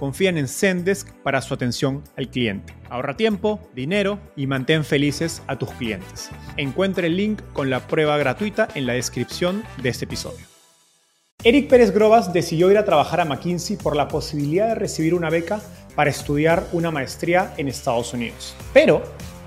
[0.00, 2.74] confían en Zendesk para su atención al cliente.
[2.88, 6.30] Ahorra tiempo, dinero y mantén felices a tus clientes.
[6.56, 10.46] Encuentre el link con la prueba gratuita en la descripción de este episodio.
[11.44, 15.28] Eric Pérez Grobas decidió ir a trabajar a McKinsey por la posibilidad de recibir una
[15.28, 15.60] beca
[15.94, 18.56] para estudiar una maestría en Estados Unidos.
[18.72, 19.02] Pero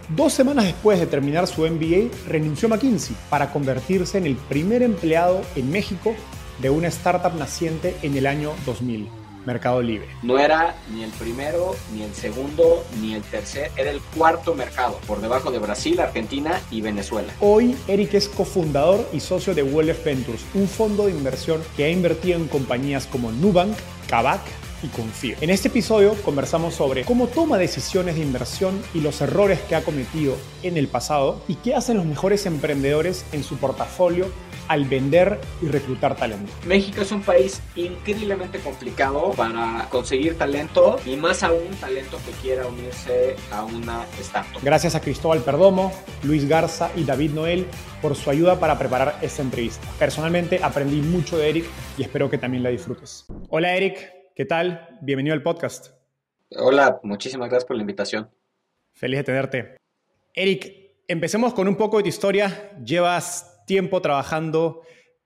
[0.10, 4.84] Dos semanas después de terminar su MBA, renunció a McKinsey para convertirse en el primer
[4.84, 6.14] empleado en México
[6.62, 9.23] de una startup naciente en el año 2000.
[9.46, 10.08] Mercado Libre.
[10.22, 15.00] No era ni el primero, ni el segundo, ni el tercer, era el cuarto mercado,
[15.08, 17.34] por debajo de Brasil, Argentina y Venezuela.
[17.40, 21.90] Hoy, Eric es cofundador y socio de Wolf Ventures, un fondo de inversión que ha
[21.90, 23.76] invertido en compañías como Nubank,
[24.08, 24.42] Kavak,
[24.84, 25.36] y Confío.
[25.42, 29.84] En este episodio conversamos sobre cómo toma decisiones de inversión y los errores que ha
[29.84, 34.28] cometido en el pasado y qué hacen los mejores emprendedores en su portafolio
[34.74, 36.52] al vender y reclutar talento.
[36.66, 42.66] México es un país increíblemente complicado para conseguir talento y más aún talento que quiera
[42.66, 44.64] unirse a una startup.
[44.64, 45.92] Gracias a Cristóbal Perdomo,
[46.24, 47.68] Luis Garza y David Noel
[48.02, 49.88] por su ayuda para preparar esta entrevista.
[50.00, 51.66] Personalmente aprendí mucho de Eric
[52.00, 53.28] y espero que también la disfrutes.
[53.50, 54.98] Hola Eric, ¿qué tal?
[55.02, 55.92] Bienvenido al podcast.
[56.50, 58.28] Hola, muchísimas gracias por la invitación.
[58.94, 59.78] Feliz de tenerte.
[60.34, 62.72] Eric, empecemos con un poco de tu historia.
[62.84, 64.82] Llevas tiempo trabajando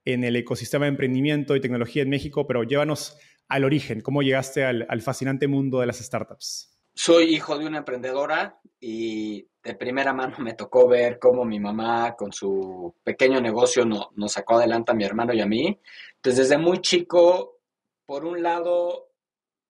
[0.06, 3.18] en el ecosistema de emprendimiento y tecnología en México, pero llévanos
[3.50, 6.74] al origen, ¿cómo llegaste al, fascinante mundo de las startups?
[6.94, 12.16] Soy hijo de una emprendedora y de primera mano me tocó ver cómo mi mamá
[12.16, 15.80] con su pequeño negocio nos sacó adelante a mi hermano y a mí.
[16.16, 17.60] Entonces, desde muy chico,
[18.06, 19.12] por un lado,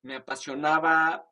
[0.02, 1.28] me apasionaba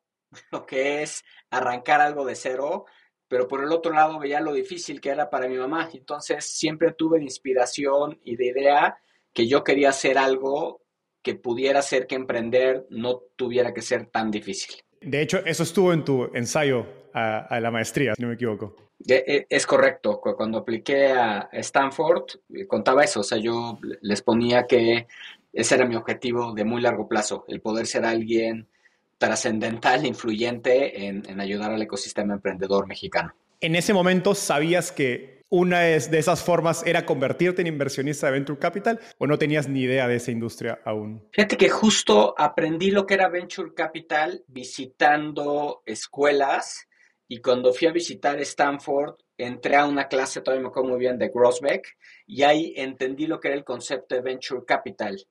[0.51, 2.87] lo que es arrancar algo de cero,
[3.29, 5.89] pero por el otro lado veía lo difícil que era para mi mamá.
[5.93, 8.99] Entonces siempre tuve de inspiración y de idea
[9.33, 10.83] que yo quería hacer algo
[11.23, 14.77] que pudiera ser que emprender no tuviera que ser tan difícil.
[15.01, 18.77] De hecho, eso estuvo en tu ensayo a, la maestría, si no me equivoco.
[19.09, 20.21] E, es correcto.
[20.21, 23.21] Cuando apliqué a Stanford, eh, contaba eso.
[23.21, 25.07] O sea, yo les ponía que
[25.53, 28.69] ese era mi objetivo de muy largo plazo, el poder ser alguien
[29.19, 33.35] trascendental, influyente en, ayudar al ecosistema emprendedor mexicano.
[33.61, 38.59] En ese momento sabías que una de esas formas era convertirte en inversionista de Venture
[38.59, 41.27] Capital o no tenías ni idea de esa industria aún?
[41.33, 46.89] Fíjate que justo aprendí lo que era Venture Capital visitando escuelas
[47.29, 51.19] y cuando fui a visitar Stanford entré a una clase, todavía me acuerdo muy bien,
[51.19, 51.97] de Grossbeck
[52.27, 55.27] y ahí entendí lo que era el concepto de Venture Capital.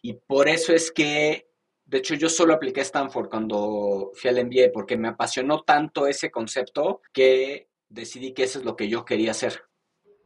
[0.00, 1.47] Y por eso es que
[1.88, 6.30] de hecho, yo solo apliqué Stanford cuando fui al MBA porque me apasionó tanto ese
[6.30, 9.62] concepto que decidí que eso es lo que yo quería hacer.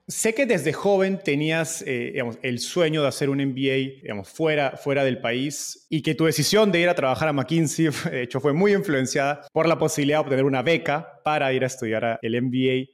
[0.08, 5.04] Sé que desde joven tenías eh, el sueño de hacer un MBA digamos, fuera, fuera
[5.04, 8.52] del país y que tu decisión de ir a trabajar a McKinsey, de hecho, fue
[8.52, 12.88] muy influenciada por la posibilidad de obtener una beca para ir a estudiar el MBA.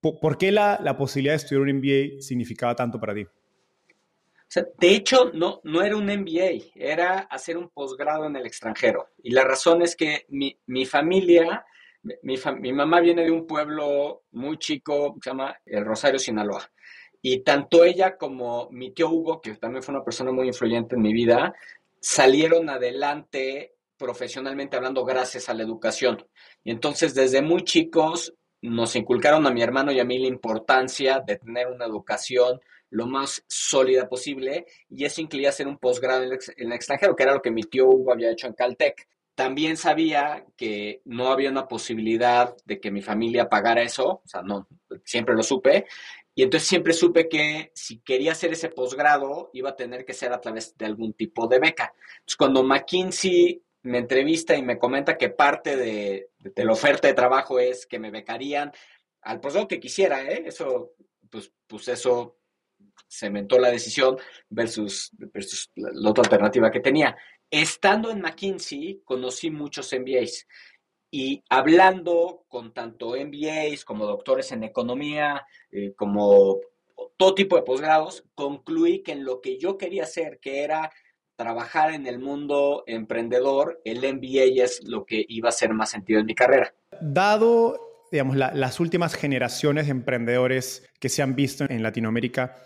[0.00, 3.26] ¿Por qué la, la posibilidad de estudiar un MBA significaba tanto para ti?
[4.78, 9.08] De hecho, no, no era un MBA, era hacer un posgrado en el extranjero.
[9.22, 11.64] Y la razón es que mi, familia,
[12.22, 16.70] mi, mi, mamá viene de un pueblo muy chico, se llama El Rosario, Sinaloa.
[17.20, 21.02] Y tanto ella como mi tío Hugo, que también fue una persona muy influyente en
[21.02, 21.54] mi vida,
[22.00, 26.24] salieron adelante profesionalmente hablando gracias a la educación.
[26.62, 31.20] Y entonces desde muy chicos nos inculcaron a mi hermano y a mí la importancia
[31.26, 32.60] de tener una educación
[32.94, 37.34] lo más sólida posible y eso incluía hacer un posgrado en el extranjero, que era
[37.34, 39.08] lo que mi tío Hugo había hecho en Caltech.
[39.34, 44.42] también sabía que no había una posibilidad de que mi familia pagara eso, o sea,
[44.42, 44.68] no,
[45.04, 45.86] siempre lo supe,
[46.36, 50.32] y entonces siempre supe que si quería hacer ese posgrado iba a tener que ser
[50.32, 51.92] a través de algún tipo de beca.
[52.18, 57.58] Entonces, cuando McKinsey me entrevista y me comenta que parte de, la oferta de trabajo
[57.58, 58.70] es que me becarían
[59.22, 60.44] al posgrado que quisiera, ¿eh?
[60.46, 60.92] Eso,
[61.28, 62.36] pues, pues eso
[63.08, 64.16] cementó la decisión
[64.48, 67.16] versus, versus la otra alternativa que tenía.
[67.50, 70.46] Estando en McKinsey, conocí muchos MBAs
[71.10, 76.58] y hablando con tanto MBAs como doctores en economía, eh, como
[77.16, 80.90] todo tipo de posgrados, concluí que en lo que yo quería hacer, que era
[81.36, 86.18] trabajar en el mundo emprendedor, el MBA es lo que iba a hacer más sentido
[86.18, 86.74] en mi carrera.
[87.00, 87.78] Dado,
[88.10, 92.56] digamos, las últimas generaciones de emprendedores que se han visto en Latinoamérica,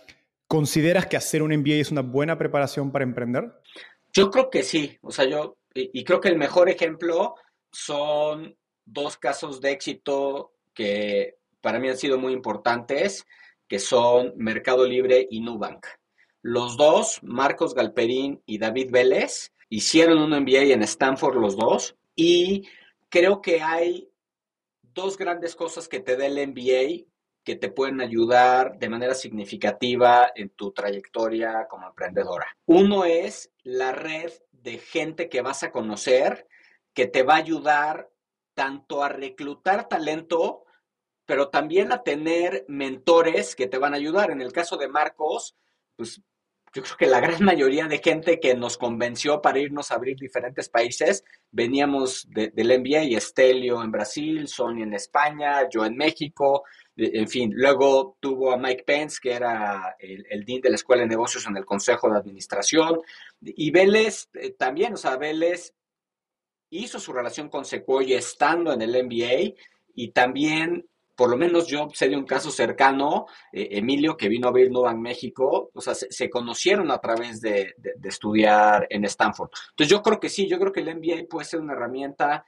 [0.49, 3.53] ¿consideras que hacer un MBA es una buena preparación para emprender?
[4.13, 7.35] Yo creo que sí, o sea, yo, y, creo que el mejor ejemplo
[7.71, 13.27] son dos casos de éxito que para mí han sido muy importantes,
[13.69, 15.87] que son Mercado Libre y Nubank.
[16.41, 22.67] Los dos, Marcos Galperín y David Vélez, hicieron un MBA en Stanford los dos y
[23.11, 24.09] creo que hay
[24.83, 27.07] dos grandes cosas que te da el MBA
[27.49, 32.47] que te pueden ayudar de manera significativa en tu trayectoria como emprendedora.
[32.67, 36.47] Uno es la red de gente que vas a conocer
[36.93, 38.11] que te va a ayudar
[38.53, 40.67] tanto a reclutar talento,
[41.25, 44.31] pero también a tener mentores que te van a ayudar.
[44.31, 45.57] En el caso de Marcos,
[45.97, 46.21] pues
[46.75, 50.19] yo creo que la gran mayoría de gente que nos convenció para irnos a abrir
[50.19, 56.65] diferentes países, veníamos del MBA, Estelio en Brasil, Sony en España, yo en México,
[56.99, 61.09] en fin, luego tuvo a Mike Pence, que era el, dean de la Escuela de
[61.09, 63.01] Negocios en el Consejo de Administración,
[63.41, 65.75] y Vélez eh, también, o sea, Vélez
[66.71, 69.55] hizo su relación con Sequoia estando en el MBA
[69.95, 74.47] y también por lo menos yo sé de un caso cercano, eh, Emilio, que vino
[74.47, 77.75] a ver Nubank México, o sea, se, conocieron a través de,
[78.05, 79.51] estudiar en Stanford.
[79.71, 82.47] Entonces yo creo que sí, yo creo que el MBA puede ser una herramienta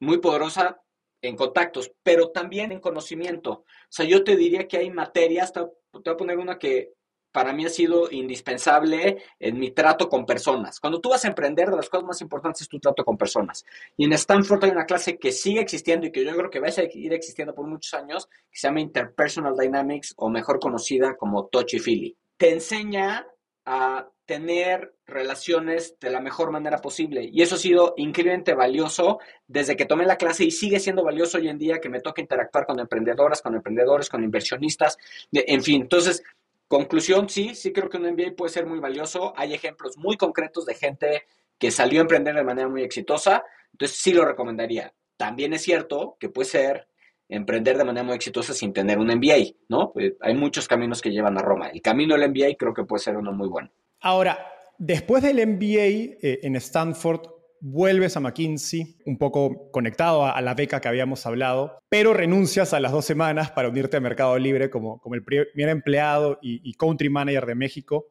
[0.00, 0.80] muy poderosa
[1.22, 3.50] en contactos, pero también en conocimiento.
[3.52, 6.92] O sea, yo te diría que hay materias, te voy a poner una que
[7.32, 10.80] para mí ha sido indispensable en mi trato con personas.
[10.80, 13.64] Cuando tú vas a emprender, de las cosas más importantes es tu trato con personas.
[13.96, 16.68] Y en Stanford hay una clase que sigue existiendo y que yo creo que va
[16.68, 21.46] a seguir existiendo por muchos años, que se llama Interpersonal Dynamics o mejor conocida como
[21.46, 22.16] Touchy Feely.
[22.36, 23.26] Te enseña
[23.64, 27.28] a tener relaciones de la mejor manera posible.
[27.32, 31.38] Y eso ha sido increíblemente valioso desde que tomé la clase y sigue siendo valioso
[31.38, 34.96] hoy en día que me toca interactuar con emprendedoras, con emprendedores, con inversionistas,
[35.32, 35.82] en fin.
[35.82, 36.22] Entonces,
[36.70, 39.32] Conclusión, sí, sí creo que un MBA puede ser muy valioso.
[39.36, 41.24] Hay ejemplos muy concretos de gente
[41.58, 43.42] que salió a emprender de manera muy exitosa,
[43.72, 44.94] entonces sí lo recomendaría.
[45.16, 46.86] También es cierto que puede ser
[47.30, 49.92] emprender de manera muy exitosa sin tener un MBA, ¿no?
[49.98, 51.68] Eh, hay muchos caminos que llevan a Roma.
[51.68, 53.70] El camino del MBA creo que puede ser uno muy bueno.
[54.00, 54.38] Ahora,
[54.78, 57.20] después del MBA eh, en Stanford,
[57.60, 62.80] vuelves a McKinsey, un poco conectado a, la beca que habíamos hablado, pero renuncias a
[62.80, 67.10] las dos semanas para unirte a Mercado Libre como, como el primer empleado y, country
[67.10, 68.08] manager de México.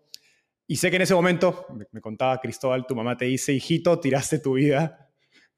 [0.68, 4.38] Y sé que en ese momento, me, contaba Cristóbal, tu mamá te dice, hijito, tiraste
[4.38, 5.10] tu vida.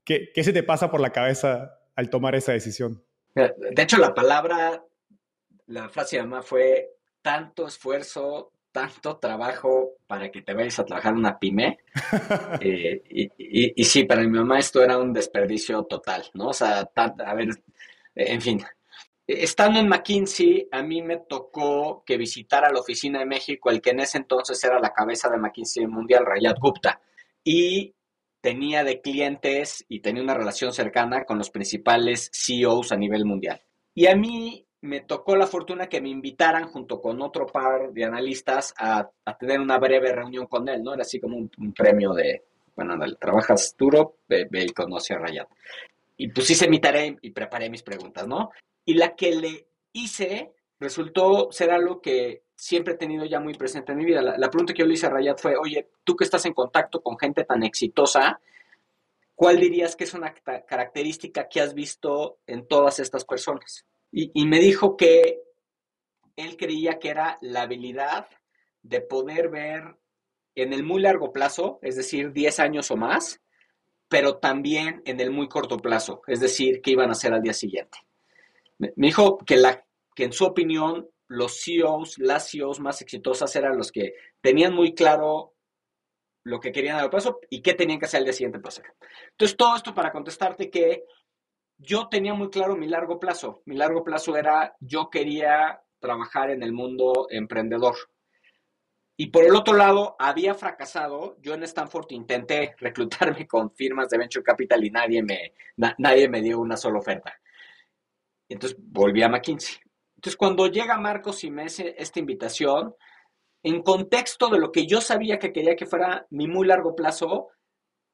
[0.05, 3.03] ¿Qué, ¿Qué se te pasa por la cabeza al tomar esa decisión?
[3.33, 4.83] De hecho, la palabra,
[5.67, 6.89] la frase de mamá fue
[7.21, 11.79] tanto esfuerzo, tanto trabajo para que te vayas a trabajar una pyme.
[12.63, 13.01] Eh,
[13.37, 16.49] y, sí, para mi mamá esto era un desperdicio total, ¿no?
[16.49, 17.49] O sea, a ver,
[18.15, 18.63] en fin.
[19.25, 23.91] Estando en McKinsey, a mí me tocó que visitara la oficina de México, el que
[23.91, 26.99] en ese entonces era la cabeza de McKinsey Mundial, Rayat Gupta.
[27.43, 27.93] Y
[28.41, 33.61] tenía de clientes y tenía una relación cercana con los principales CEOs a nivel mundial.
[33.93, 38.03] Y a mí me tocó la fortuna que me invitaran junto con otro par de
[38.03, 40.93] analistas a, tener una breve reunión con él, ¿no?
[40.93, 42.43] Era así como un, premio de,
[42.75, 45.47] bueno, trabajas duro, ve, y conoce a Rayat.
[46.17, 48.49] Y pues hice mi tarea y preparé mis preguntas, ¿no?
[48.85, 53.91] Y la que le hice resultó ser algo que siempre he tenido ya muy presente
[53.91, 54.21] en mi vida.
[54.21, 57.01] La, pregunta que yo le hice a Rayat fue, oye, tú que estás en contacto
[57.01, 58.39] con gente tan exitosa,
[59.33, 63.87] ¿cuál dirías que es una característica que has visto en todas estas personas?
[64.11, 65.41] Y, me dijo que
[66.35, 68.27] él creía que era la habilidad
[68.83, 69.97] de poder ver
[70.53, 73.41] en el muy largo plazo, es decir, 10 años o más,
[74.07, 77.53] pero también en el muy corto plazo, es decir, qué iban a hacer al día
[77.53, 77.97] siguiente.
[78.77, 83.77] Me, dijo que, la, que en su opinión los CEOs, las CEOs más exitosas eran
[83.77, 85.55] los que tenían muy claro
[86.43, 88.85] lo que querían a largo plazo y qué tenían que hacer al día siguiente hacer.
[89.31, 91.05] Entonces, todo esto para contestarte que
[91.77, 93.61] yo tenía muy claro mi largo plazo.
[93.65, 97.95] Mi largo plazo era, yo quería trabajar en el mundo emprendedor.
[99.15, 101.37] Y por el otro lado, había fracasado.
[101.41, 105.53] Yo en Stanford intenté reclutarme con firmas de venture capital y nadie me,
[105.97, 107.39] nadie me dio una sola oferta.
[108.49, 109.77] Entonces volví a McKinsey.
[110.21, 112.93] Entonces, cuando llega Marcos y me hace esta invitación,
[113.63, 117.47] en contexto de lo que yo sabía que quería que fuera mi muy largo plazo,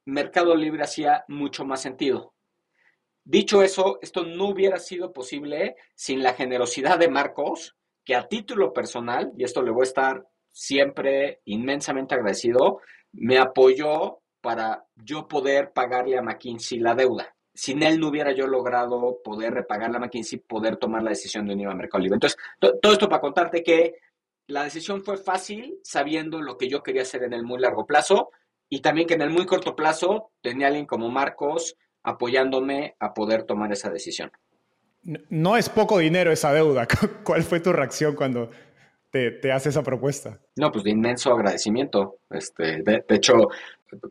[0.06, 2.34] Mercado Libre hacía mucho más sentido.
[3.26, 8.72] Dicho eso, esto no hubiera sido posible sin la generosidad de Marcos, que a título
[8.72, 12.80] personal, y esto le voy a estar siempre inmensamente agradecido,
[13.12, 17.36] me apoyó para yo poder pagarle a McKinsey la deuda.
[17.58, 21.56] Sin él no hubiera yo logrado poder repagarle a McKinsey, poder tomar la decisión de
[21.56, 22.18] unirme a Mercado Libre.
[22.18, 23.96] Entonces, todo esto para contarte que
[24.46, 28.30] la decisión fue fácil, sabiendo lo que yo quería hacer en el muy largo plazo
[28.70, 33.44] y también que en el muy corto plazo tenía alguien como Marcos apoyándome a poder
[33.44, 34.32] tomar esa decisión.
[35.30, 36.88] No es poco dinero esa deuda.
[37.24, 38.52] ¿Cuál fue tu reacción cuando
[39.10, 40.40] te, hace esa propuesta?
[40.58, 42.20] No, pues de inmenso agradecimiento.
[42.30, 43.34] Este, de, hecho,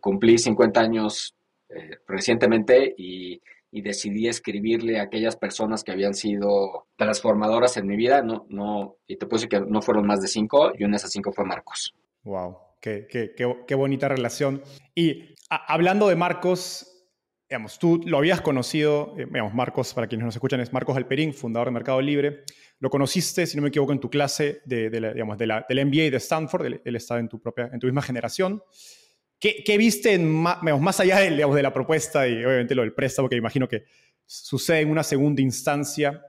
[0.00, 1.36] cumplí 50 años
[1.68, 8.23] eh, recientemente y, decidí escribirle a aquellas personas que habían sido transformadoras en mi vida.
[8.23, 11.12] No, no, y te puedo que no fueron más de cinco, y una de esas
[11.12, 11.94] cinco fue Marcos.
[12.23, 14.62] Wow, qué, qué, qué, bonita relación.
[14.94, 16.96] Y hablando de Marcos,
[17.49, 21.35] digamos, tú lo habías conocido, eh, digamos, Marcos, para quienes nos escuchan, es Marcos Alperín,
[21.35, 22.44] fundador de Mercado Libre.
[22.78, 25.85] Lo conociste, si no me equivoco, en tu clase de, la, digamos, de la, del
[25.87, 28.62] MBA de Stanford, él, estaba en tu, propia, en tu misma generación.
[29.38, 33.37] ¿Qué, qué viste en, más allá de, la propuesta y obviamente lo del préstamo, que
[33.37, 33.85] imagino que
[34.25, 36.23] sucede en una segunda instancia?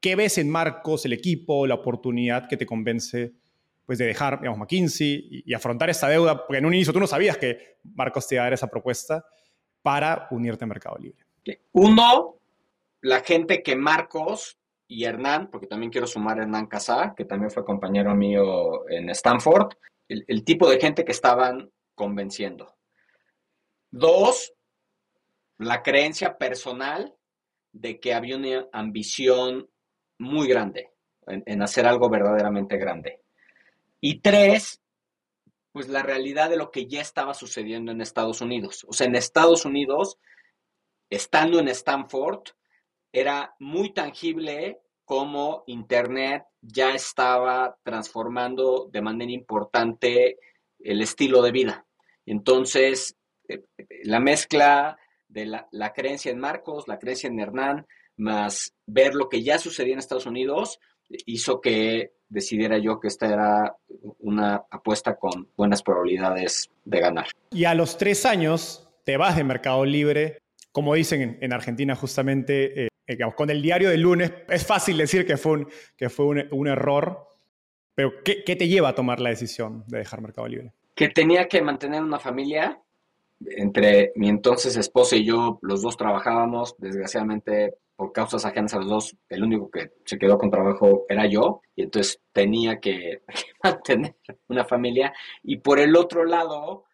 [0.00, 3.32] ¿Qué ves en Marcos, el equipo, la oportunidad que te convence
[3.84, 6.46] pues, de dejar, digamos, McKinsey y, y afrontar esta deuda?
[6.46, 9.24] Porque en un inicio tú no sabías que Marcos te iba a dar esa propuesta
[9.86, 11.24] para unirte a Mercado Libre?
[11.70, 12.40] Uno,
[13.02, 17.52] la gente que Marcos y Hernán, porque también quiero sumar a Hernán Casá, que también
[17.52, 19.74] fue compañero mío en Stanford,
[20.08, 22.76] el, tipo de gente que estaban convenciendo.
[23.90, 24.52] Dos,
[25.58, 27.16] la creencia personal
[27.72, 29.68] de que había una ambición
[30.18, 30.92] muy grande
[31.26, 33.20] en, hacer algo verdaderamente grande.
[34.00, 34.80] Y tres,
[35.72, 38.86] pues la realidad de lo que ya estaba sucediendo en Estados Unidos.
[38.88, 40.18] O sea, en Estados Unidos,
[41.10, 42.42] estando en Stanford,
[43.12, 50.38] era muy tangible cómo Internet ya estaba transformando de manera importante
[50.78, 51.85] el estilo de vida.
[52.26, 53.16] Entonces,
[53.48, 53.62] eh,
[54.02, 59.42] la mezcla de la, creencia en Marcos, la creencia en Hernán, más ver lo que
[59.42, 60.78] ya sucedía en Estados Unidos,
[61.08, 63.76] hizo que decidiera yo que esta era
[64.18, 67.26] una apuesta con buenas probabilidades de ganar.
[67.50, 70.38] Y a los tres años te vas de Mercado Libre,
[70.72, 75.26] como dicen en, Argentina justamente, eh, eh, con el diario del lunes, es fácil decir
[75.26, 77.28] que fue un, que fue un, error,
[77.94, 80.72] pero ¿qué, ¿qué te lleva a tomar la decisión de dejar Mercado Libre?
[80.96, 82.82] Que tenía que mantener una familia,
[83.40, 88.88] entre mi entonces esposa y yo, los dos trabajábamos, desgraciadamente por causas ajenas a los
[88.88, 93.22] dos, el único que se quedó con trabajo era yo, y entonces tenía que,
[93.62, 94.16] mantener
[94.48, 95.14] una familia.
[95.42, 96.84] Y por el otro lado,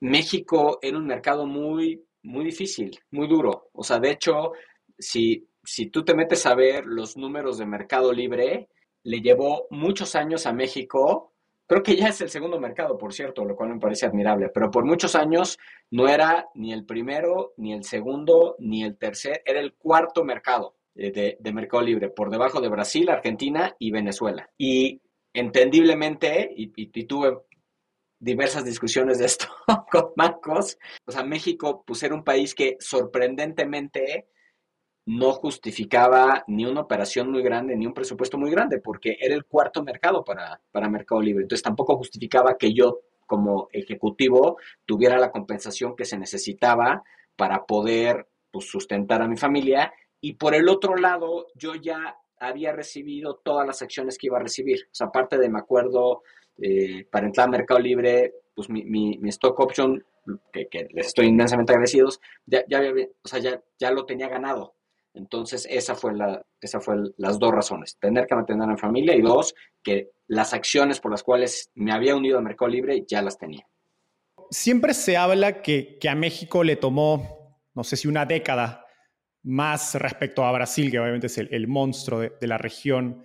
[0.00, 3.68] México era un mercado muy, muy difícil, muy duro.
[3.72, 4.52] O sea, de hecho,
[4.98, 8.68] si, si tú te metes a ver los números de Mercado Libre,
[9.04, 11.31] le llevó muchos años a México
[11.72, 14.70] Creo que ya es el segundo mercado, por cierto, lo cual me parece admirable, pero
[14.70, 15.58] por muchos años
[15.90, 20.76] no era ni el primero, ni el segundo, ni el tercer, era el cuarto mercado
[20.94, 24.50] eh, de, Mercado Libre, por debajo de Brasil, Argentina y Venezuela.
[24.58, 25.00] Y
[25.32, 27.38] entendiblemente, y, y, tuve
[28.18, 29.46] diversas discusiones de esto
[29.90, 30.76] con Marcos,
[31.06, 34.28] o sea, México pues era un país que sorprendentemente
[35.04, 39.44] no justificaba ni una operación muy grande ni un presupuesto muy grande, porque era el
[39.44, 41.42] cuarto mercado para, para Mercado Libre.
[41.42, 47.02] Entonces tampoco justificaba que yo como ejecutivo tuviera la compensación que se necesitaba
[47.36, 49.92] para poder pues, sustentar a mi familia.
[50.20, 54.42] Y por el otro lado, yo ya había recibido todas las acciones que iba a
[54.42, 54.80] recibir.
[54.84, 56.22] O sea, aparte de, me acuerdo,
[56.58, 60.04] eh, para entrar a Mercado Libre, pues mi, mi, stock option,
[60.52, 62.82] que, les estoy inmensamente agradecidos, ya, ya,
[63.24, 64.74] o sea, ya, ya lo tenía ganado.
[65.14, 67.98] Entonces, esa fue, la, esa fue las dos razones.
[67.98, 71.92] Tener que mantener a mi familia y dos, que las acciones por las cuales me
[71.92, 73.66] había unido a Mercado Libre ya las tenía.
[74.50, 78.86] Siempre se habla que, que a México le tomó, no sé si una década
[79.42, 83.24] más respecto a Brasil, que obviamente es el, monstruo de, la región,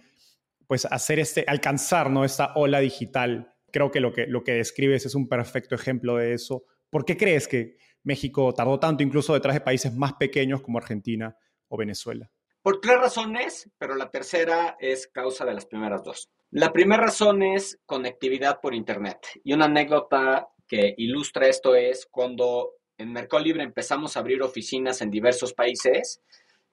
[0.67, 2.25] pues hacer este, alcanzar ¿no?
[2.25, 6.34] esta ola digital Creo que lo que, lo que describes es un perfecto ejemplo de
[6.34, 6.63] eso.
[6.89, 11.36] ¿Por qué crees que México tardó tanto incluso detrás de países más pequeños como Argentina
[11.69, 12.29] o Venezuela?
[12.62, 16.29] Por tres razones, pero la tercera es causa de las primeras dos.
[16.51, 19.19] La primera razón es conectividad por Internet.
[19.43, 25.01] Y una anécdota que ilustra esto es cuando en Mercado Libre empezamos a abrir oficinas
[25.01, 26.21] en diversos países.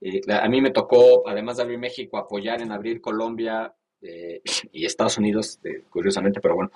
[0.00, 4.84] Eh, a mí me tocó, además de abrir México, apoyar en abrir Colombia eh, y
[4.84, 6.70] Estados Unidos, eh, curiosamente, pero bueno.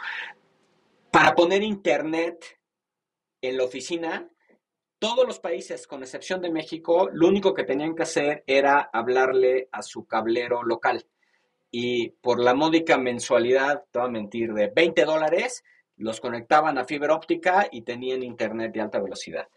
[1.11, 2.45] Para poner Internet
[3.41, 4.29] en la oficina,
[4.99, 9.69] todos los países, con excepción de México, lo único que tenían que hacer era hablarle
[9.71, 11.05] a su cablero local.
[11.71, 15.63] Y por la módica mensualidad, te voy a mentir, de 20 dólares,
[15.97, 19.49] los conectaban a fibra óptica y tenían internet de alta velocidad.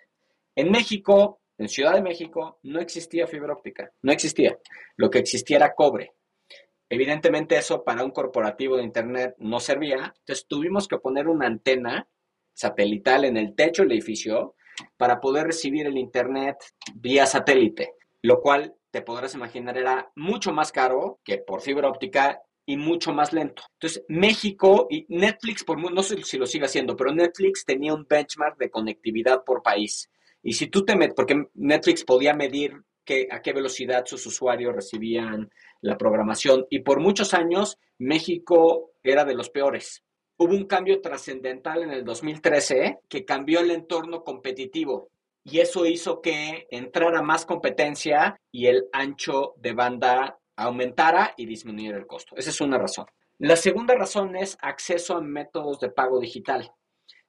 [0.55, 4.57] En México, en Ciudad de México, no existía fibra óptica, no existía.
[4.95, 6.13] Lo que existía era cobre.
[6.89, 12.07] Evidentemente eso para un corporativo de internet no servía, entonces tuvimos que poner una antena
[12.53, 14.55] satelital en el techo del edificio
[14.97, 16.57] para poder recibir el Internet
[16.95, 22.41] vía satélite, lo cual te podrás imaginar era mucho más caro que por fibra óptica
[22.65, 23.63] y mucho más lento.
[23.73, 28.05] Entonces, México y Netflix, por, no sé si lo sigue haciendo, pero Netflix tenía un
[28.07, 30.09] benchmark de conectividad por país.
[30.43, 32.73] Y si tú te metes, porque Netflix podía medir
[33.29, 35.49] a qué velocidad sus usuarios recibían
[35.81, 40.03] la programación, y por muchos años México era de los peores
[40.41, 45.11] hubo un cambio trascendental en el 2013 que cambió el entorno competitivo
[45.43, 51.95] y eso hizo que entrara más competencia y el ancho de banda aumentara y disminuyera
[51.95, 52.35] el costo.
[52.35, 53.05] Esa es una razón.
[53.37, 56.71] La segunda razón es acceso a métodos de pago digital.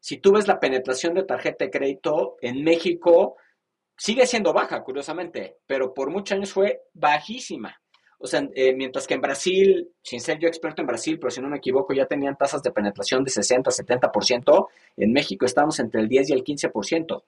[0.00, 3.36] Si tú ves la penetración de tarjeta de crédito en México,
[3.94, 7.78] sigue siendo baja, curiosamente, pero por muchos años fue bajísima.
[8.22, 11.40] O sea, eh, mientras que en Brasil, sin ser yo experto en Brasil, pero si
[11.40, 16.00] no me equivoco, ya tenían tasas de penetración de 60, 70%, en México estamos entre
[16.00, 17.24] el 10 y el 15%.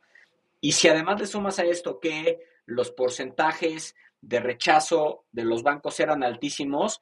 [0.60, 5.98] Y si además le sumas a esto que los porcentajes de rechazo de los bancos
[6.00, 7.00] eran altísimos,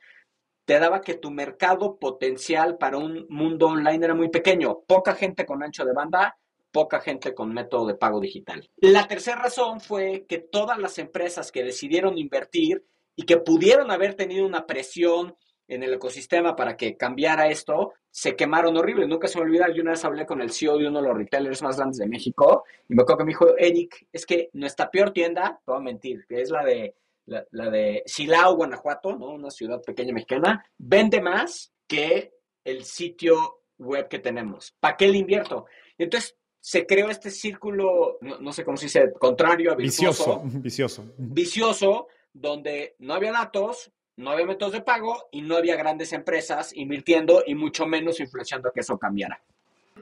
[0.65, 4.81] te daba que tu mercado potencial para un mundo online era muy pequeño.
[4.87, 6.37] Poca gente con ancho de banda,
[6.71, 8.69] poca gente con método de pago digital.
[8.79, 12.85] La tercera razón fue que todas las empresas que decidieron invertir
[13.17, 15.37] y que pudieron haber tenido una presión
[15.69, 19.07] en el ecosistema para que cambiara esto, se quemaron horrible.
[19.07, 21.17] Nunca se me olvida, yo una vez hablé con el CEO de uno de los
[21.17, 24.91] retailers más grandes de México y me acuerdo que me dijo, Eric, es que nuestra
[24.91, 26.95] peor tienda, te voy a mentir, que es la de,
[27.27, 29.31] la, de Silao, Guanajuato, ¿no?
[29.33, 34.75] una ciudad pequeña mexicana, vende más que el sitio web que tenemos.
[34.79, 35.67] ¿Para qué le invierto?
[35.97, 40.43] entonces se creó este círculo, no, sé cómo se dice, contrario a vicioso.
[40.45, 41.13] Vicioso.
[41.17, 46.73] Vicioso, donde no había datos, no había métodos de pago y no había grandes empresas
[46.75, 49.43] invirtiendo y mucho menos influenciando a que eso cambiara.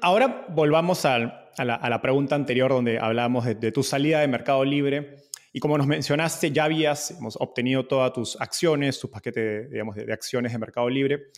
[0.02, 1.18] Ahora volvamos a,
[1.58, 5.16] la, pregunta anterior donde hablábamos de, tu salida de Mercado Libre.
[5.52, 10.52] Y como nos mencionaste, ya habías obtenido todas tus acciones, tus paquetes digamos, de, acciones
[10.52, 11.28] de Mercado Libre.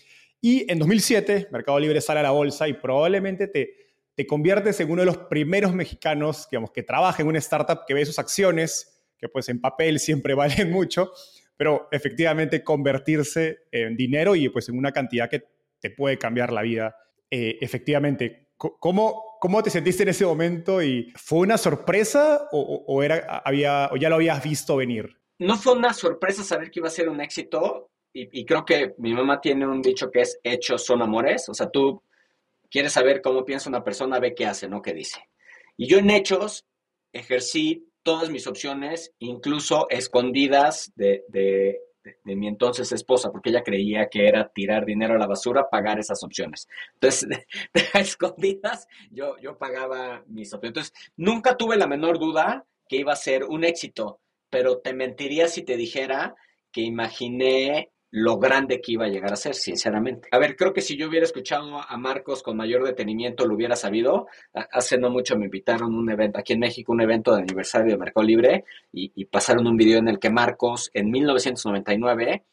[0.40, 3.74] Y en 2007, Mercado Libre sale a la bolsa y probablemente te,
[4.14, 7.94] te conviertes en uno de los primeros mexicanos digamos, que trabaja en una startup que
[7.94, 8.91] ve sus acciones
[9.22, 11.12] que pues en papel siempre valen mucho,
[11.56, 15.44] pero efectivamente convertirse en dinero y pues en una cantidad que
[15.80, 16.96] te puede cambiar la vida.
[17.30, 23.42] Eh, efectivamente, ¿cómo, ¿cómo te sentiste en ese momento y fue una sorpresa o, era,
[23.44, 25.16] había, o ya lo habías visto venir?
[25.38, 28.94] No fue una sorpresa saber que iba a ser un éxito y, y creo que
[28.98, 32.02] mi mamá tiene un dicho que es hechos son amores, o sea, tú
[32.70, 35.28] quieres saber cómo piensa una persona, ve qué hace, no qué dice.
[35.76, 36.66] Y yo en hechos
[37.12, 41.78] ejercí todas mis opciones, incluso escondidas de, de,
[42.24, 46.22] mi entonces esposa, porque ella creía que era tirar dinero a la basura, pagar esas
[46.24, 46.68] opciones.
[46.94, 47.28] Entonces,
[47.74, 50.70] de, escondidas, yo, yo pagaba mis opciones.
[50.70, 55.46] Entonces, nunca tuve la menor duda que iba a ser un éxito, pero te mentiría
[55.46, 56.34] si te dijera
[56.72, 60.28] que imaginé lo grande que iba a llegar a ser, sinceramente.
[60.32, 63.74] A ver, creo que si yo hubiera escuchado a Marcos con mayor detenimiento, lo hubiera
[63.74, 64.26] sabido.
[64.52, 67.92] Hace no mucho me invitaron a un evento, aquí en México, un evento de aniversario
[67.92, 72.44] de Mercado Libre, y, pasaron un video en el que Marcos, en 1999,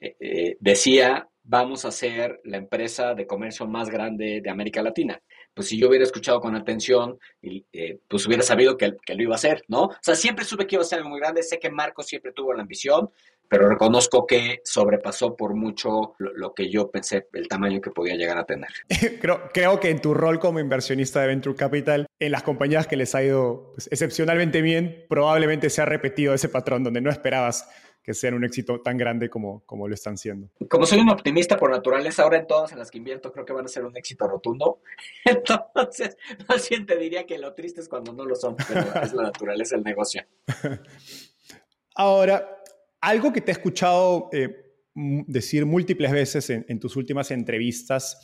[0.00, 5.22] eh, eh, decía, vamos a ser la empresa de comercio más grande de América Latina.
[5.54, 9.34] Pues si yo hubiera escuchado con atención, eh, pues hubiera sabido que, que, lo iba
[9.34, 9.84] a hacer, ¿no?
[9.84, 12.32] O sea, siempre supe que iba a ser algo muy grande, sé que Marcos siempre
[12.32, 13.10] tuvo la ambición,
[13.48, 18.38] pero reconozco que sobrepasó por mucho lo, que yo pensé, el tamaño que podía llegar
[18.38, 18.70] a tener.
[19.20, 22.96] creo, creo, que en tu rol como inversionista de Venture Capital, en las compañías que
[22.96, 27.68] les ha ido pues, excepcionalmente bien, probablemente se ha repetido ese patrón donde no esperabas
[28.04, 30.50] que sean un éxito tan grande como, como lo están siendo.
[30.68, 33.54] Como soy un optimista por naturaleza, ahora en todas en las que invierto creo que
[33.54, 34.82] van a ser un éxito rotundo.
[35.24, 39.14] Entonces, más bien te diría que lo triste es cuando no lo son, pero es
[39.14, 40.22] la naturaleza del negocio.
[41.96, 42.62] Ahora,
[43.04, 48.18] algo que te he escuchado eh, decir múltiples veces en, tus últimas entrevistas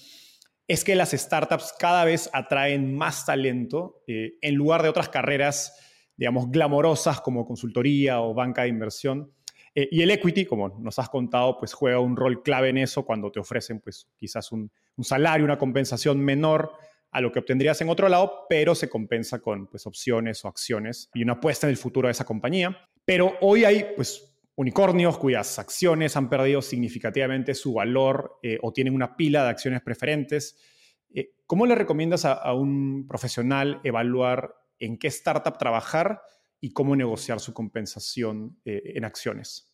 [0.66, 5.76] es que las startups cada vez atraen más talento eh, en lugar de otras carreras,
[6.16, 9.32] digamos, glamorosas como consultoría o banca de inversión.
[9.74, 13.04] Eh, y el equity, como nos has contado, pues juega un rol clave en eso
[13.04, 14.70] cuando te ofrecen pues quizás un,
[15.02, 16.72] salario, una compensación menor
[17.10, 21.10] a lo que obtendrías en otro lado, pero se compensa con pues opciones o acciones
[21.12, 22.78] y una apuesta en el futuro de esa compañía.
[23.04, 24.29] Pero hoy hay pues
[24.60, 29.80] unicornios cuyas acciones han perdido significativamente su valor eh, o tienen una pila de acciones
[29.80, 30.58] preferentes.
[31.14, 36.20] Eh, ¿Cómo le recomiendas a, un profesional evaluar en qué startup trabajar
[36.60, 39.66] y cómo negociar su compensación eh, en acciones.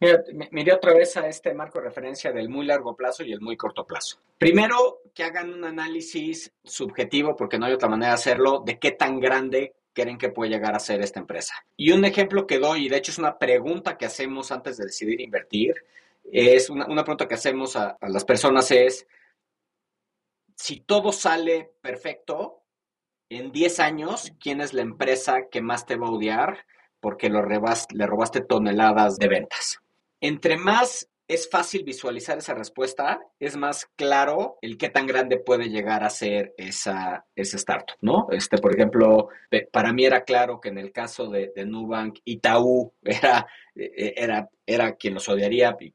[0.00, 3.40] Mira, miré otra vez a este marco de referencia del muy largo plazo y el
[3.40, 4.18] muy corto plazo.
[4.36, 8.90] Primero, que hagan un análisis subjetivo, porque no hay otra manera de hacerlo, de qué
[8.90, 11.54] tan grande creen que puede llegar a ser esta empresa.
[11.76, 14.84] Y un ejemplo que doy, y de hecho es una pregunta que hacemos antes de
[14.84, 15.74] decidir invertir,
[16.30, 19.06] es una, pregunta que hacemos a, las personas es,
[20.56, 22.62] si todo sale perfecto,
[23.28, 26.64] en 10 años, ¿quién es la empresa que más te va a odiar
[27.00, 29.80] porque lo le robaste toneladas de ventas?
[30.20, 35.68] Entre más es fácil visualizar esa respuesta, es más claro el qué tan grande puede
[35.68, 38.28] llegar a ser esa, ese startup, ¿no?
[38.30, 39.28] Este, por ejemplo,
[39.70, 44.96] para mí era claro que en el caso de, Nubank, Itaú era, e, era, era
[44.96, 45.92] quien los odiaría, y,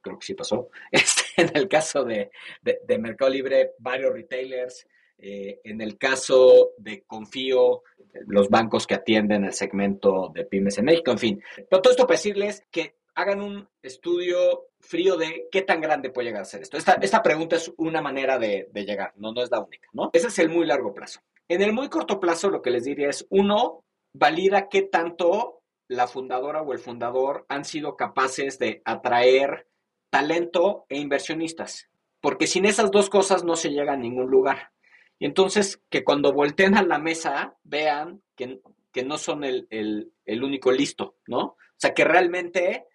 [0.00, 0.70] creo que sí pasó.
[0.92, 2.30] Este, en el caso de,
[2.62, 4.86] de Mercado Libre, varios retailers,
[5.20, 7.82] eh, en el caso de Confío,
[8.26, 11.42] los bancos que atienden el segmento de pymes en México, en fin.
[11.68, 16.28] Pero todo esto para decirles que hagan un estudio frío de qué tan grande puede
[16.28, 16.76] llegar a ser esto.
[16.76, 20.10] Esta, esta pregunta es una manera de, llegar, no, no es la única, ¿no?
[20.12, 21.20] Ese es el muy largo plazo.
[21.48, 26.06] En el muy corto plazo, lo que les diría es, uno, valida qué tanto la
[26.06, 29.66] fundadora o el fundador han sido capaces de atraer
[30.10, 31.88] talento e inversionistas.
[32.20, 34.72] Porque sin esas dos cosas no se llega a ningún lugar.
[35.18, 38.60] Y entonces que cuando volteen a la mesa vean que,
[39.04, 41.40] no son el, único listo, ¿no?
[41.40, 42.86] O sea, que realmente,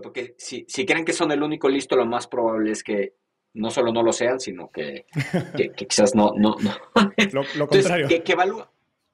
[0.00, 3.14] porque si, creen que son el único listo, lo más probable es que
[3.54, 5.06] no solo no lo sean, sino que,
[5.76, 6.74] quizás no, no, no.
[7.56, 8.08] Lo, contrario.
[8.08, 8.66] que, evalúen,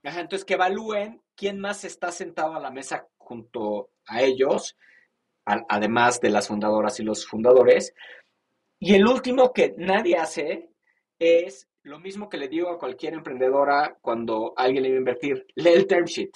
[0.02, 4.76] entonces, que evalúen quién más está sentado a la mesa junto a ellos,
[5.44, 7.94] además de las fundadoras y los fundadores.
[8.78, 10.70] Y el último que nadie hace
[11.18, 15.46] es lo mismo que le digo a cualquier emprendedora cuando alguien le va a invertir,
[15.54, 16.30] lee el term sheet.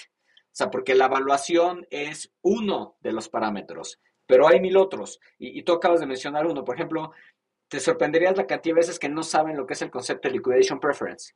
[0.52, 4.00] O sea, porque la evaluación es uno de los parámetros,
[4.32, 5.20] pero hay mil otros.
[5.38, 6.64] Y, tú acabas de mencionar uno.
[6.64, 7.12] Por ejemplo,
[7.68, 10.36] te sorprenderías la cantidad de veces que no saben lo que es el concepto de
[10.36, 11.34] liquidation preference.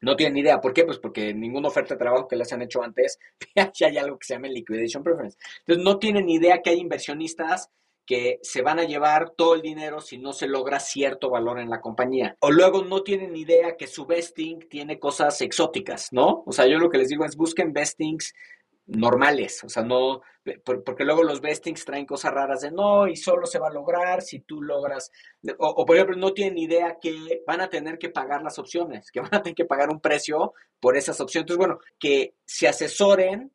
[0.00, 0.58] No tienen idea.
[0.58, 0.86] ¿Por qué?
[0.86, 3.18] Pues porque ninguna oferta de trabajo que les han hecho antes,
[3.74, 5.36] ya hay algo que se llama liquidation preference.
[5.58, 7.68] Entonces, no tienen idea que hay inversionistas
[8.06, 11.68] que se van a llevar todo el dinero si no se logra cierto valor en
[11.68, 12.38] la compañía.
[12.40, 16.42] O luego no tienen idea que su vesting tiene cosas exóticas, ¿no?
[16.46, 18.32] O sea, yo lo que les digo es busquen vestings
[18.86, 20.20] normales, o sea, no,
[20.64, 24.20] porque luego los vestings traen cosas raras de no, y solo se va a lograr
[24.20, 25.10] si tú logras,
[25.58, 29.10] o, o, por ejemplo, no tienen idea que van a tener que pagar las opciones,
[29.10, 31.44] que van a tener que pagar un precio por esas opciones.
[31.44, 33.50] Entonces, bueno, que se asesoren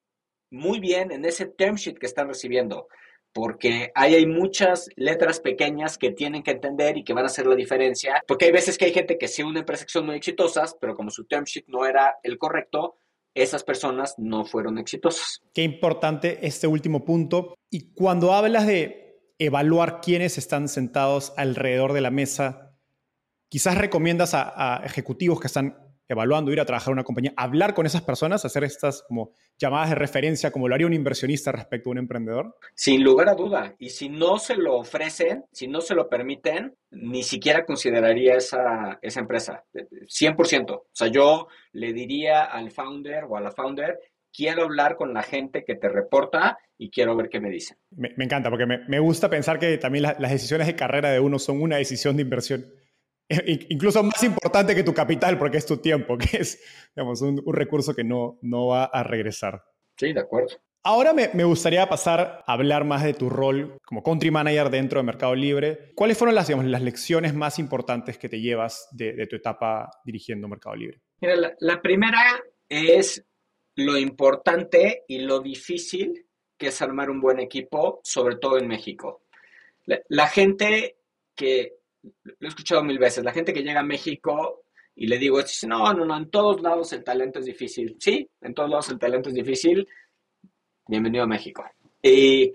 [0.49, 2.87] muy bien en ese term sheet que están recibiendo
[3.33, 7.45] porque ahí hay muchas letras pequeñas que tienen que entender y que van a hacer
[7.45, 10.15] la diferencia, porque hay veces que hay gente que sí una empresa que son muy
[10.15, 12.97] exitosas, pero como su term sheet no era el correcto,
[13.33, 15.41] esas personas no fueron exitosas.
[15.53, 17.55] Qué importante este último punto.
[17.69, 22.75] Y cuando hablas de evaluar quiénes están sentados alrededor de la mesa,
[23.47, 27.73] quizás recomiendas a, a ejecutivos que están evaluando ir a trabajar en una compañía, hablar
[27.73, 31.89] con esas personas, hacer estas como llamadas de referencia como lo haría un inversionista respecto
[31.89, 32.57] a un emprendedor?
[32.73, 33.75] Sin lugar a duda.
[33.77, 38.97] Y si no se lo ofrecen, si no se lo permiten, ni siquiera consideraría esa,
[39.01, 39.63] esa empresa.
[39.73, 40.71] 100%.
[40.71, 43.99] O sea, yo le diría al founder o a la founder,
[44.33, 47.77] quiero hablar con la gente que te reporta y quiero ver qué me dicen.
[47.91, 51.61] Me, encanta, porque me, gusta pensar que también las decisiones de carrera de uno son
[51.61, 52.65] una decisión de inversión
[53.69, 56.61] incluso más importante que tu capital, porque es tu tiempo, que es
[56.95, 59.63] digamos, un, recurso que no, no va a regresar.
[59.97, 60.55] Sí, de acuerdo.
[60.81, 64.99] Ahora me, me, gustaría pasar a hablar más de tu rol como country manager dentro
[64.99, 65.91] de Mercado Libre.
[65.93, 69.89] ¿Cuáles fueron las, digamos, las lecciones más importantes que te llevas de, de tu etapa
[70.05, 71.01] dirigiendo Mercado Libre?
[71.19, 73.25] Mira, la, la primera es
[73.75, 76.25] lo importante y lo difícil
[76.59, 79.23] que es armar un buen equipo, sobre todo en México.
[79.85, 80.97] La, gente
[81.35, 84.63] que, lo he escuchado mil veces, la gente que llega a México
[84.95, 87.95] y le digo, dice, no, no, no, en todos lados el talento es difícil.
[87.99, 89.87] Sí, en todos lados el talento es difícil.
[90.87, 91.63] Bienvenido a México.
[92.01, 92.53] Y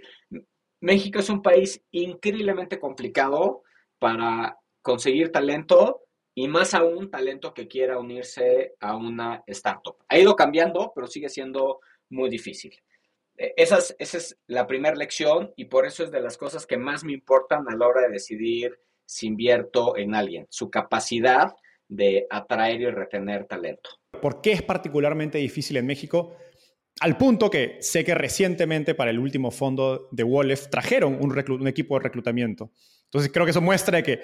[0.81, 3.63] México es un país increíblemente complicado
[3.99, 6.03] para conseguir talento
[6.35, 9.97] y más aún talento que quiera unirse a una startup.
[10.09, 11.81] Ha ido cambiando, pero sigue siendo
[12.11, 12.75] muy difícil.
[13.37, 16.67] E, esa es, esa es la primera lección y por eso es de las cosas
[16.67, 21.55] que más me importan a la hora de decidir si invierto en alguien, su capacidad
[21.89, 23.91] de atraer y retener talento.
[24.21, 26.37] ¿Por qué es particularmente difícil en México?
[27.01, 31.69] Al punto que sé que recientemente para el último fondo de Wolf trajeron un, un
[31.69, 32.71] equipo de reclutamiento.
[33.05, 34.21] Entonces creo que eso muestra que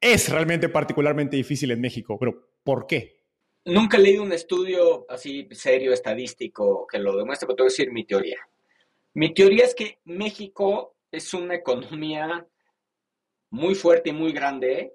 [0.00, 2.18] es realmente particularmente difícil en México.
[2.18, 3.18] Pero ¿por qué?
[3.64, 7.72] Nunca he leído un estudio así serio, estadístico, que lo demuestre, pero te voy a
[7.72, 8.38] decir mi teoría.
[9.14, 12.46] Mi teoría es que México es una economía
[13.50, 14.94] muy fuerte y muy grande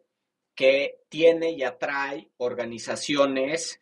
[0.55, 3.79] que tiene y atrae organizaciones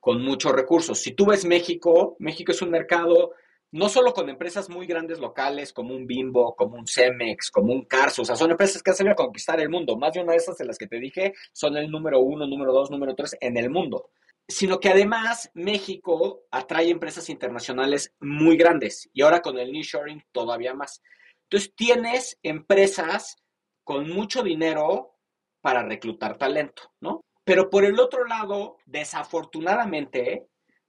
[0.00, 0.98] con muchos recursos.
[0.98, 3.32] Si tú ves México, México es un mercado
[3.72, 7.86] no solo con empresas muy grandes locales como un Bimbo, como un Cemex, como un
[7.86, 9.96] Carso, o sea, son empresas que hacen a conquistar el mundo.
[9.96, 12.72] Más de una de esas de las que te dije son el número uno, número
[12.72, 14.10] dos, número tres en el mundo.
[14.46, 20.74] Sino que además México atrae empresas internacionales muy grandes y ahora con el nearshoring todavía
[20.74, 21.02] más.
[21.44, 23.36] Entonces tienes empresas
[23.84, 25.16] con mucho dinero
[25.60, 27.22] para reclutar talento, ¿no?
[27.44, 30.46] Pero por el otro lado, desafortunadamente,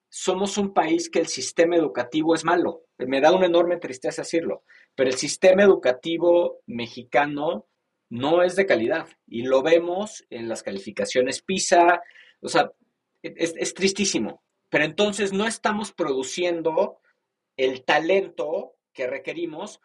[0.10, 2.84] somos un país que el sistema educativo es malo.
[3.00, 4.64] Me da una enorme tristeza decirlo,
[4.96, 7.68] pero el sistema educativo mexicano
[8.10, 12.04] no es de calidad y lo vemos en las calificaciones PISA,
[12.42, 12.72] o sea,
[13.24, 14.44] es, es tristísimo.
[14.70, 17.00] Pero entonces no estamos produciendo
[17.58, 19.82] el talento que requerimos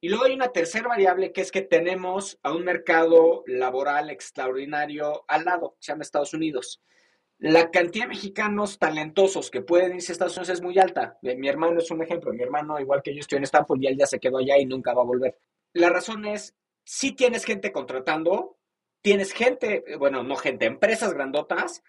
[0.00, 5.24] y luego hay una tercera variable que es que tenemos a un mercado laboral extraordinario
[5.28, 6.80] al lado, se llama Estados Unidos.
[7.38, 11.18] La cantidad de mexicanos talentosos que pueden irse a Estados Unidos es muy alta.
[11.22, 12.34] Mi hermano es un ejemplo.
[12.34, 14.66] Mi hermano, igual que yo, estoy en Stanford y él ya se quedó allá y
[14.66, 15.38] nunca va a volver.
[15.72, 18.58] La razón es, si tienes gente contratando,
[19.00, 21.82] tienes gente, bueno, no gente, empresas grandotas,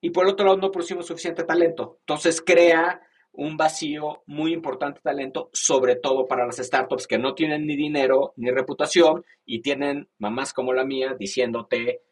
[0.00, 1.98] y por otro lado no producimos suficiente talento.
[2.00, 3.00] Entonces crea
[3.38, 7.76] un vacío muy importante de talento, sobre todo para las startups que no tienen ni
[7.76, 12.02] dinero ni reputación y tienen mamás como la mía diciéndote,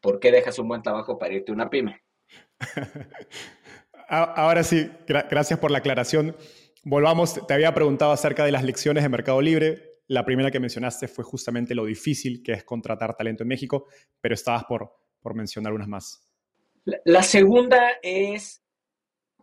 [0.00, 2.04] ¿por qué dejas un buen trabajo para irte a una pyme?
[4.08, 6.36] Ahora sí, gracias por la aclaración.
[6.84, 9.98] Volvamos, te había preguntado acerca de las lecciones de Mercado Libre.
[10.06, 13.88] La primera que mencionaste fue justamente lo difícil que es contratar talento en México,
[14.20, 16.28] pero estabas por, por mencionar unas más.
[17.04, 18.61] la segunda es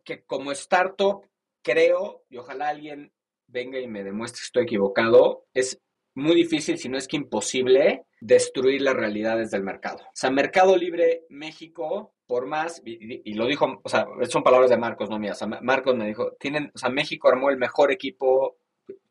[0.09, 1.23] que como startup
[1.61, 3.11] creo, y ojalá alguien
[3.47, 5.79] venga y me demuestre que estoy equivocado, es
[6.15, 9.99] muy difícil, si no es que imposible, destruir las realidades del mercado.
[9.99, 14.77] O sea, Mercado Libre México, por más, y, lo dijo, o sea, son palabras de
[14.77, 15.39] Marcos, no mías.
[15.61, 18.57] Marcos me dijo, tienen, o sea, México armó el mejor equipo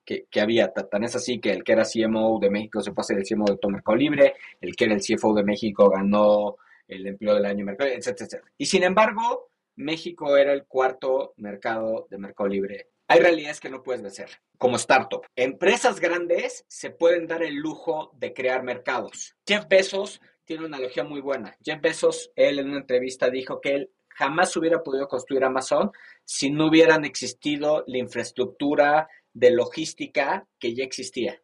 [0.04, 0.72] que, que, había.
[0.72, 3.24] Tan es así que el que era CMO de México se fue a ser el
[3.24, 6.56] CMO de todo Mercado Libre, el que era el CFO de México ganó
[6.88, 8.52] el empleo del año Mercado, etcétera, etcétera.
[8.58, 12.88] Y sin embargo, México era el cuarto mercado de Mercado Libre.
[13.06, 15.24] Hay realidades que no puedes vencer, como startup.
[15.34, 19.36] Empresas grandes se pueden dar el lujo de crear mercados.
[19.46, 21.56] Jeff Bezos tiene una analogía muy buena.
[21.64, 25.92] Jeff Bezos, él en una entrevista dijo que él jamás hubiera podido construir Amazon
[26.24, 31.40] si no hubieran existido la infraestructura de logística que ya existía.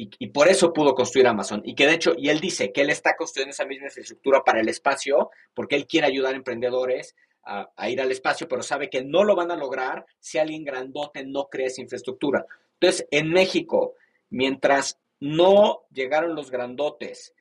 [0.00, 1.60] Y, por eso pudo construir Amazon.
[1.64, 4.60] Y que de hecho, y él dice que él está construyendo esa misma infraestructura para
[4.60, 7.16] el espacio porque él quiere ayudar a emprendedores
[7.48, 11.24] a, ir al espacio, pero sabe que no lo van a lograr si alguien grandote
[11.24, 12.44] no crea esa infraestructura.
[12.74, 13.94] Entonces, en México,
[14.30, 17.34] mientras no llegaron los grandotes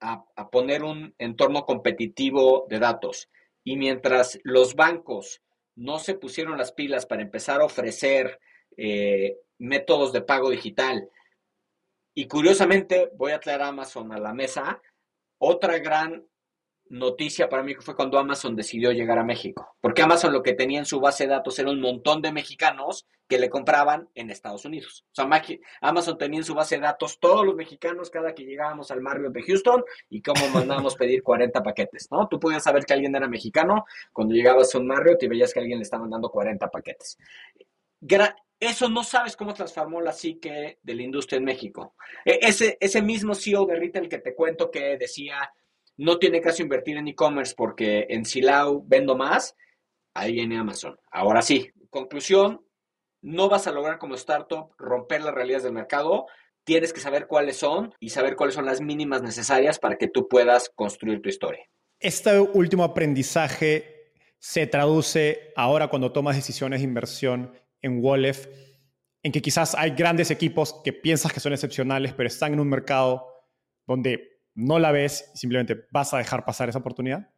[0.00, 3.30] a, poner un entorno competitivo de datos
[3.64, 5.40] y mientras los bancos
[5.76, 8.38] no se pusieron las pilas para empezar a ofrecer
[8.76, 11.08] eh, métodos de pago digital,
[12.14, 14.80] y curiosamente voy a traer a Amazon a la mesa,
[15.38, 16.24] otra gran
[16.88, 20.78] noticia para mí fue cuando Amazon decidió llegar a México, porque Amazon lo que tenía
[20.78, 24.64] en su base de datos era un montón de mexicanos que le compraban en Estados
[24.64, 25.04] Unidos.
[25.12, 25.42] O sea,
[25.80, 29.32] Amazon tenía en su base de datos todos los mexicanos cada que llegábamos al Marriott
[29.32, 32.28] de Houston y cómo mandábamos pedir 40 paquetes, ¿no?
[32.28, 35.60] Tú podías saber que alguien era mexicano cuando llegabas a un Marriott y veías que
[35.60, 37.18] alguien le estaba mandando 40 paquetes.
[38.60, 41.94] Eso no sabes cómo transformó la psique de la industria en México.
[42.24, 45.52] E, ese, ese mismo CEO de retail que te cuento que decía
[45.96, 49.54] no tiene caso invertir en e-commerce porque en Silao vendo más,
[50.14, 50.98] ahí viene Amazon.
[51.10, 52.64] Ahora sí, conclusión,
[53.22, 56.26] no vas a lograr como startup romper las realidades del mercado.
[56.64, 60.28] Tienes que saber cuáles son y saber cuáles son las mínimas necesarias para que tú
[60.28, 61.64] puedas construir tu historia.
[62.00, 68.46] Este último aprendizaje se traduce ahora cuando tomas decisiones de inversión en Wallef,
[69.22, 72.68] en que quizás hay grandes equipos que piensas que son excepcionales, pero están en un
[72.68, 73.26] mercado
[73.86, 77.30] donde no la ves simplemente vas a dejar pasar esa oportunidad?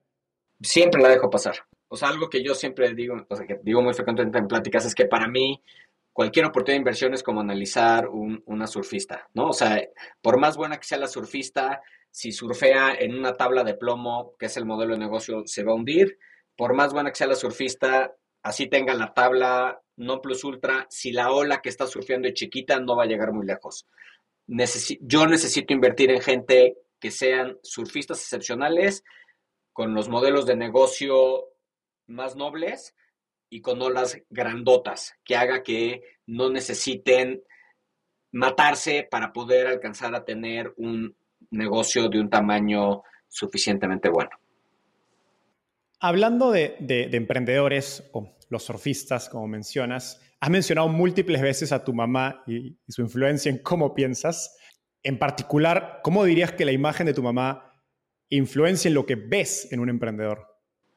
[0.60, 1.56] Siempre la dejo pasar.
[1.88, 4.86] O sea, algo que yo siempre digo, o sea, que digo muy frecuentemente en pláticas,
[4.86, 5.62] es que para mí
[6.12, 9.48] cualquier oportunidad de inversión es como analizar una surfista, ¿no?
[9.48, 9.82] O sea,
[10.22, 14.46] por más buena que sea la surfista, si surfea en una tabla de plomo, que
[14.46, 16.18] es el modelo de negocio, se va a hundir.
[16.56, 21.12] Por más buena que sea la surfista, así tenga la tabla no plus ultra, si
[21.12, 23.86] la ola que está surfeando es chiquita, no va a llegar muy lejos.
[25.00, 29.04] yo necesito invertir en gente que sean surfistas excepcionales,
[29.72, 31.52] con los modelos de negocio
[32.08, 32.96] más nobles
[33.48, 37.44] y con olas grandotas, que haga que no necesiten
[38.32, 41.16] matarse para poder alcanzar a tener un
[41.52, 44.30] negocio de un tamaño suficientemente bueno.
[46.00, 46.74] Hablando de,
[47.12, 53.02] emprendedores o los surfistas, como mencionas, has mencionado múltiples veces a tu mamá y, su
[53.02, 54.58] influencia en cómo piensas.
[55.06, 57.72] En particular, ¿cómo dirías que la imagen de tu mamá
[58.28, 60.48] influencia en lo que ves en un emprendedor?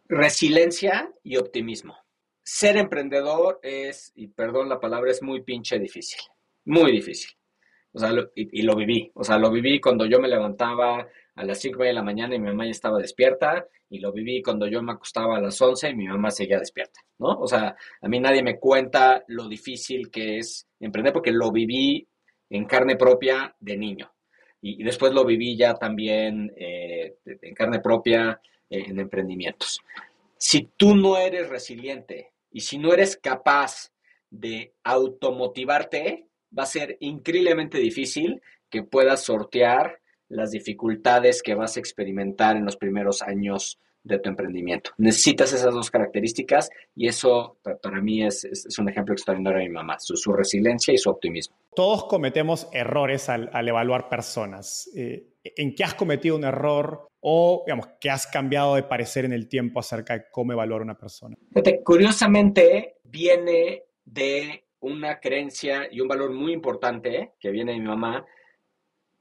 [0.07, 1.95] Resiliencia y optimismo.
[2.41, 6.19] Ser emprendedor es, y perdón la palabra, es muy pinche difícil.
[6.65, 7.29] Muy difícil.
[7.91, 9.11] O sea, y, lo viví.
[9.13, 12.39] O sea, lo viví cuando yo me levantaba a las 5 de la mañana y
[12.39, 13.67] mi mamá ya estaba despierta.
[13.91, 16.99] Y lo viví cuando yo me acostaba a las 11 y mi mamá seguía despierta.
[17.19, 17.37] ¿No?
[17.39, 22.08] O sea, a mí nadie me cuenta lo difícil que es emprender porque lo viví
[22.49, 24.11] en carne propia de niño.
[24.61, 29.79] Y, después lo viví ya también eh, en carne propia eh, en emprendimientos.
[30.37, 33.91] Si tú no eres resiliente y si no eres capaz
[34.29, 41.79] de automotivarte, va a ser increíblemente difícil que puedas sortear las dificultades que vas a
[41.79, 44.91] experimentar en los primeros años de tu emprendimiento.
[44.97, 48.45] Necesitas esas dos características y eso para mí es,
[48.79, 51.55] un ejemplo extraordinario de mi mamá, su, resiliencia y su optimismo.
[51.75, 54.89] Todos cometemos errores al, evaluar personas.
[54.95, 59.33] Eh, ¿En qué has cometido un error o, digamos, qué has cambiado de parecer en
[59.33, 61.35] el tiempo acerca de cómo evaluar una persona?
[61.83, 68.25] curiosamente, viene de una creencia y un valor muy importante que viene de mi mamá,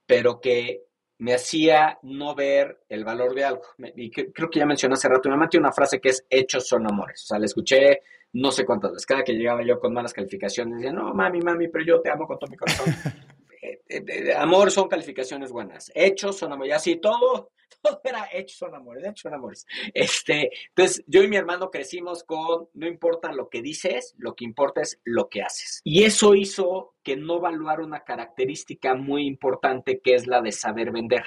[0.07, 0.88] pero que
[1.19, 3.63] me hacía no ver el valor de algo.
[3.97, 6.67] Y creo que ya mencioné hace rato, mi mamá tiene una frase que es hechos
[6.67, 7.25] son amores.
[7.25, 8.03] O sea, la escuché
[8.33, 9.07] no sé cuántas veces.
[9.07, 12.27] Cada que llegaba yo con malas calificaciones, decía, no, mami, mami, pero yo te amo
[12.27, 12.87] con todo mi corazón.
[13.61, 15.91] Eh, eh, eh, amor son calificaciones buenas.
[15.93, 16.71] Hechos son amores.
[16.71, 17.51] Y así todo,
[17.83, 19.67] todo era hechos son amores, hechos son amores.
[19.95, 24.45] Este, entonces, yo y mi hermano crecimos con, no importa lo que dices, lo que
[24.45, 25.81] importa es lo que haces.
[25.85, 30.91] Y eso hizo que no evaluara una característica muy importante que es la de saber
[30.91, 31.25] vender.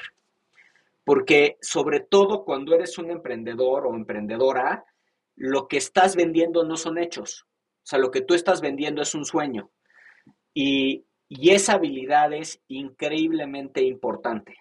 [1.04, 4.86] Porque sobre todo cuando eres un emprendedor o emprendedora,
[5.36, 7.48] lo que estás vendiendo no son hechos.
[7.84, 9.72] O sea, lo que tú estás vendiendo es un sueño.
[10.54, 14.61] Y, y esa habilidad es increíblemente importante.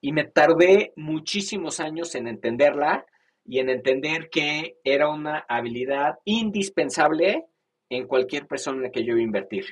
[0.00, 3.04] Y, me tardé muchísimos años en entenderla
[3.44, 7.44] y en entender que era una habilidad indispensable
[7.90, 9.66] en cualquier persona en la que yo iba a invertir.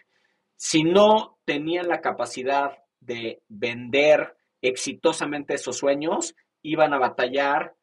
[0.54, 7.74] Si no tenían la capacidad de vender exitosamente esos sueños, iban a batallar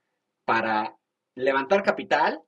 [0.46, 0.96] para
[1.36, 2.44] levantar capital,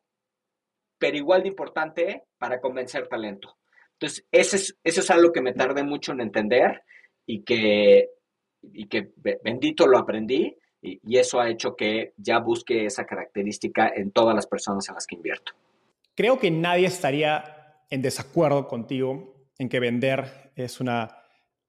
[0.99, 3.57] pero igual de importante para convencer talento.
[3.93, 6.83] Entonces, eso es, eso es algo que me tardé mucho en entender
[7.25, 8.09] y que
[8.61, 9.11] y que
[9.43, 14.47] bendito lo aprendí y, eso ha hecho que ya busque esa característica en todas las
[14.47, 15.53] personas en las que invierto.
[16.15, 21.17] Creo que nadie estaría en desacuerdo contigo en que vender es una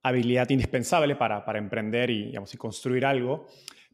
[0.03, 3.47] habilidad indispensable para, para emprender y, digamos, y construir algo,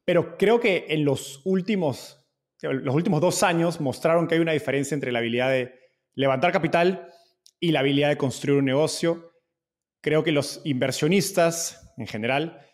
[0.05, 2.25] pero creo que en los últimos,
[2.63, 5.75] los últimos dos años mostraron que hay una diferencia entre la habilidad de
[6.15, 7.13] levantar capital
[7.61, 9.33] y la habilidad de construir un negocio.
[10.01, 12.68] Creo que los inversionistas en general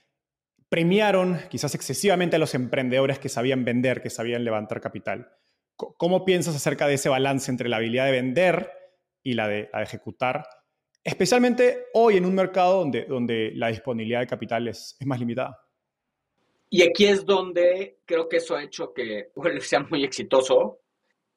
[0.68, 5.33] premiaron quizás excesivamente a los emprendedores que sabían vender, que sabían levantar capital.
[5.77, 8.70] ¿Cómo piensas acerca de ese balance entre la habilidad de vender
[9.22, 10.46] y la de, ejecutar?
[11.03, 15.58] Especialmente hoy en un mercado donde, donde la disponibilidad de capital es, más limitada.
[16.71, 20.81] Y aquí es donde creo que eso ha hecho que sea muy exitoso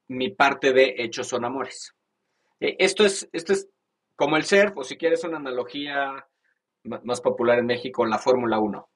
[0.08, 1.94] mi parte de Hechos son Amores.
[2.60, 3.70] Eh, esto es, esto es
[4.16, 6.28] como el surf, o si quieres una analogía
[6.84, 8.90] más popular en México, la Fórmula 1.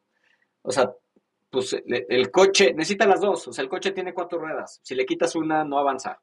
[0.64, 0.92] O sea,
[1.50, 3.48] pues el coche necesita las dos.
[3.48, 4.80] O sea, el coche tiene cuatro ruedas.
[4.84, 6.22] Si le quitas una, no avanza.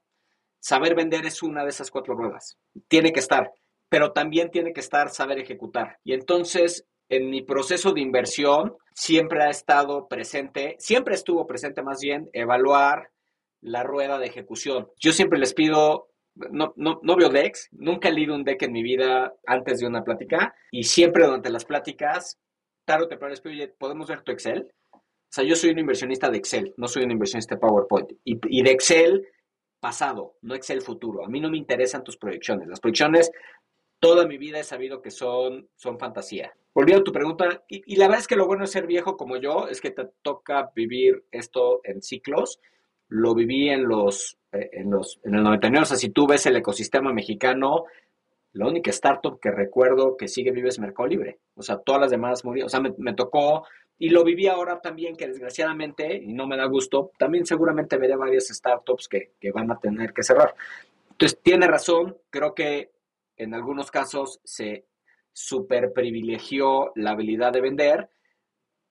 [0.60, 2.56] Saber vender es una de esas cuatro ruedas.
[2.88, 3.52] Tiene que estar.
[3.90, 5.98] pero también tiene que estar saber ejecutar.
[6.04, 12.00] Y entonces, en mi proceso de inversión, siempre ha estado presente, siempre estuvo presente más
[12.00, 13.10] bien, evaluar
[13.62, 14.90] la rueda de ejecución.
[14.98, 16.08] Yo siempre les pido
[16.50, 19.86] no, no, no, veo decks, nunca he leído un deck en mi vida antes de
[19.86, 22.38] una plática y siempre durante las pláticas,
[22.88, 24.72] tarde o temprano les pido, oye, ¿podemos ver tu Excel?
[24.92, 28.12] O sea, yo soy un inversionista de Excel, no soy un inversionista de PowerPoint.
[28.24, 29.28] Y, y de Excel
[29.78, 31.24] pasado, no Excel futuro.
[31.24, 32.66] A mí no me interesan tus proyecciones.
[32.66, 33.30] Las proyecciones,
[34.00, 36.52] toda mi vida he sabido que son, son fantasía.
[36.74, 39.16] Volviendo a tu pregunta, y, y la verdad es que lo bueno de ser viejo
[39.16, 42.58] como yo es que te toca vivir esto en ciclos
[43.08, 45.82] lo viví en los, eh, en los, en el 99.
[45.82, 47.84] O sea, si tú ves el ecosistema mexicano,
[48.52, 51.38] la única startup que recuerdo que sigue vive es Mercado Libre.
[51.54, 52.66] O sea, todas las demás murieron.
[52.66, 53.66] O sea, me, tocó,
[53.98, 58.16] y lo viví ahora también, que desgraciadamente, y no me da gusto, también seguramente veré
[58.16, 60.54] varias startups que, que van a tener que cerrar.
[61.10, 62.90] Entonces, tiene razón, creo que
[63.36, 64.84] en algunos casos se
[65.32, 68.08] super privilegió la habilidad de vender,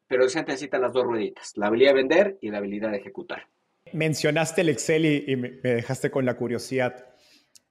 [0.07, 3.47] pero se necesita las dos rueditas, la habilidad de vender y la habilidad de ejecutar.
[3.93, 7.06] Mencionaste el Excel y, me, dejaste con la curiosidad.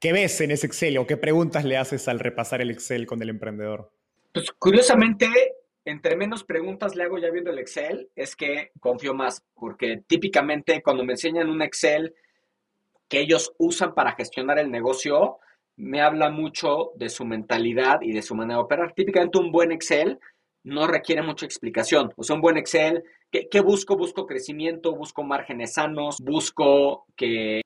[0.00, 3.22] ¿Qué ves en ese Excel o qué preguntas le haces al repasar el Excel con
[3.22, 3.90] el emprendedor?
[4.32, 5.28] Pues curiosamente,
[5.84, 10.82] entre menos preguntas le hago ya viendo el Excel, es que confío más, porque típicamente
[10.82, 12.14] cuando me enseñan un Excel
[13.08, 15.38] que ellos usan para gestionar el negocio,
[15.76, 18.92] me habla mucho de su mentalidad y de su manera de operar.
[18.94, 20.18] Típicamente un buen Excel
[20.64, 22.12] no requiere mucha explicación.
[22.16, 23.96] O sea, un buen Excel, ¿qué, busco?
[23.96, 27.62] Busco crecimiento, busco márgenes sanos, busco que,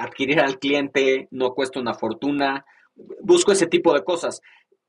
[0.00, 2.64] adquirir al cliente no cueste una fortuna,
[3.22, 4.40] busco ese tipo de cosas.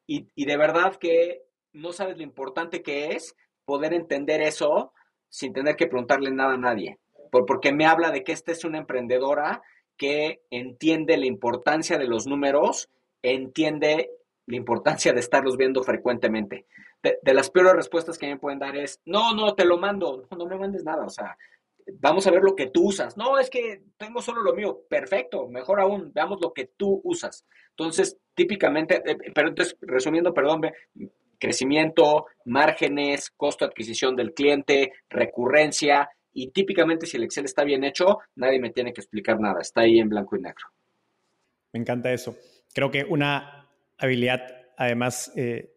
[0.08, 1.44] Y, de verdad que
[1.74, 3.36] no sabes lo importante que es
[3.66, 4.94] poder entender eso
[5.30, 7.00] sin tener que preguntarle nada a nadie.
[7.32, 9.62] porque me habla de que esta es una emprendedora
[9.96, 12.90] que entiende la importancia de los números,
[13.22, 14.12] entiende
[14.48, 16.66] la importancia de estarlos viendo frecuentemente
[17.02, 20.38] de, las peores respuestas que me pueden dar es, no, no, te lo mando, no,
[20.38, 21.38] no me mandes nada, o sea,
[22.00, 23.18] vamos a ver lo que tú usas.
[23.18, 24.82] No, es que tengo solo lo mío.
[24.90, 27.46] Perfecto, mejor aún, veamos lo que tú usas.
[27.72, 30.62] Entonces, típicamente, eh, pero entonces, resumiendo, perdón,
[31.40, 37.84] crecimiento, márgenes, costo de adquisición del cliente, recurrencia, y típicamente si el Excel está bien
[37.84, 40.66] hecho, nadie me tiene que explicar nada, está ahí en blanco y negro.
[41.74, 42.36] Me encanta eso.
[42.74, 44.42] Creo que una habilidad,
[44.78, 45.74] además, eh,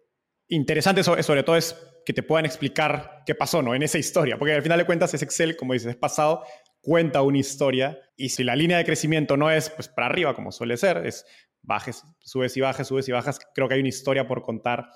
[0.48, 1.74] interesante sobre, todo es
[2.05, 3.74] que te puedan explicar qué pasó ¿no?
[3.74, 6.44] en esa historia, porque al final de cuentas es Excel, como dices, es pasado,
[6.80, 10.52] cuenta una historia y si la línea de crecimiento no es pues, para arriba, como
[10.52, 11.24] suele ser, es
[11.62, 14.90] bajes, subes y bajas, subes y bajas, creo que hay una historia por contar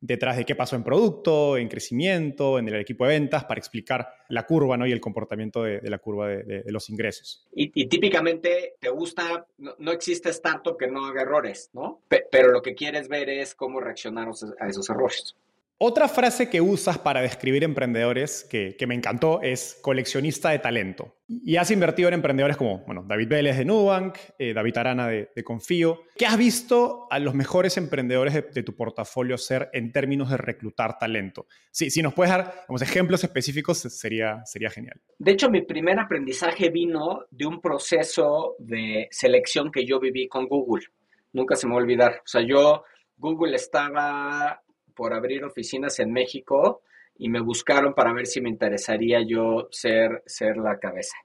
[0.00, 4.08] detrás de qué pasó en producto, en crecimiento, en el equipo de ventas, para explicar
[4.28, 4.86] la curva ¿no?
[4.86, 7.46] y el comportamiento de, la curva de, los ingresos.
[7.52, 12.02] Y, típicamente te gusta, no, existe startup que no haga errores, ¿no?
[12.08, 15.36] pero lo que quieres ver es cómo reaccionar a esos errores.
[15.82, 21.16] Otra frase que usas para describir emprendedores que, me encantó es coleccionista de talento.
[21.26, 25.42] Y has invertido en emprendedores como bueno, David Vélez de Nubank, eh, David Arana de,
[25.42, 26.02] Confío.
[26.18, 30.98] ¿Qué has visto a los mejores emprendedores de, tu portafolio ser en términos de reclutar
[30.98, 31.46] talento?
[31.70, 35.00] Si, si nos puedes dar ejemplos específicos, sería, sería genial.
[35.18, 40.46] De hecho, mi primer aprendizaje vino de un proceso de selección que yo viví con
[40.46, 40.84] Google.
[41.32, 42.12] Nunca se me va a olvidar.
[42.16, 42.84] O sea, yo,
[43.16, 44.60] Google estaba
[45.00, 46.82] por abrir oficinas en México
[47.16, 51.16] y me buscaron para ver si me interesaría yo ser, ser la cabeza.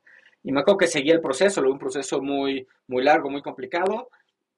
[0.44, 4.08] Y me acuerdo que seguí el proceso, un proceso muy, muy largo, muy complicado,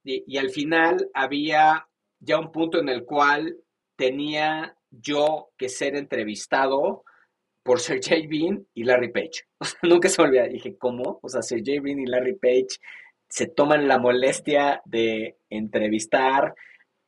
[0.03, 1.87] y, al final había
[2.19, 3.57] ya un punto en el cual
[3.95, 7.03] tenía yo que ser entrevistado
[7.63, 9.47] por Sergey Bean y Larry Page.
[9.81, 10.47] nunca se me olvida.
[10.47, 11.19] Dije, ¿cómo?
[11.23, 12.77] O sea, Sergey Bean y Larry Page
[13.27, 16.53] se toman la molestia de entrevistar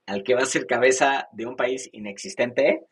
[0.10, 2.88] al que va a ser cabeza de un país inexistente.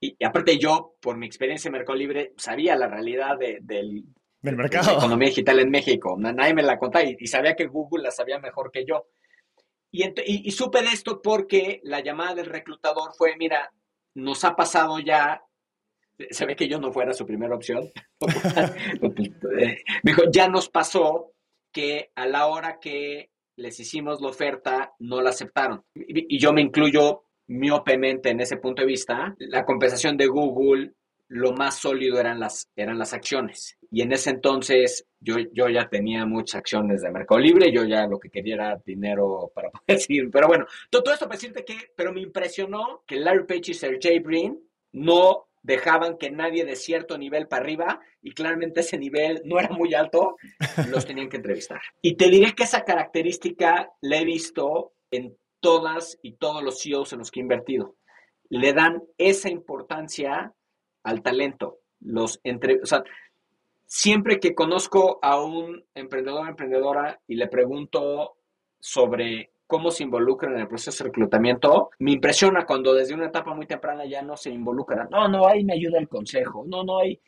[0.00, 4.04] Y, aparte yo, por mi experiencia en Mercado Libre, sabía la realidad del,
[4.42, 4.86] mercado.
[4.86, 6.16] De la economía digital en México.
[6.18, 9.06] Nadie me la contaba y, sabía que Google la sabía mejor que yo.
[9.92, 13.72] Y, y, supe de esto porque la llamada del reclutador fue, mira,
[14.14, 15.44] nos ha pasado ya,
[16.30, 17.88] se ve que yo no fuera su primera opción.
[19.00, 21.32] me dijo, ya nos pasó
[21.72, 23.30] que a la hora que
[23.60, 25.84] les hicimos la oferta, no la aceptaron.
[25.94, 29.34] Y, yo me incluyo miopemente en ese punto de vista.
[29.38, 30.92] La compensación de Google,
[31.28, 33.76] lo más sólido eran las, eran las acciones.
[33.90, 38.06] Y en ese entonces yo, yo ya tenía muchas acciones de Mercado Libre, yo ya
[38.06, 40.30] lo que quería era dinero para poder seguir.
[40.30, 44.18] Pero bueno, todo, esto para decirte que, pero me impresionó que Larry Page y Sergey
[44.20, 44.58] Brin
[44.92, 49.70] no dejaban que nadie de cierto nivel para arriba, y claramente ese nivel no era
[49.70, 50.36] muy alto,
[50.88, 51.80] los tenían que entrevistar.
[52.02, 57.12] Y te diré que esa característica la he visto en todas y todos los CEOs
[57.12, 57.96] en los que he invertido.
[58.48, 60.54] Le dan esa importancia
[61.02, 61.80] al talento.
[62.00, 63.04] Los entre, o sea,
[63.84, 68.36] siempre que conozco a un emprendedor o emprendedora y le pregunto
[68.78, 73.54] sobre cómo se involucran en el proceso de reclutamiento, me impresiona cuando desde una etapa
[73.54, 75.08] muy temprana ya no se involucran.
[75.10, 76.64] No, no, ahí me ayuda el consejo.
[76.66, 77.20] No, no hay,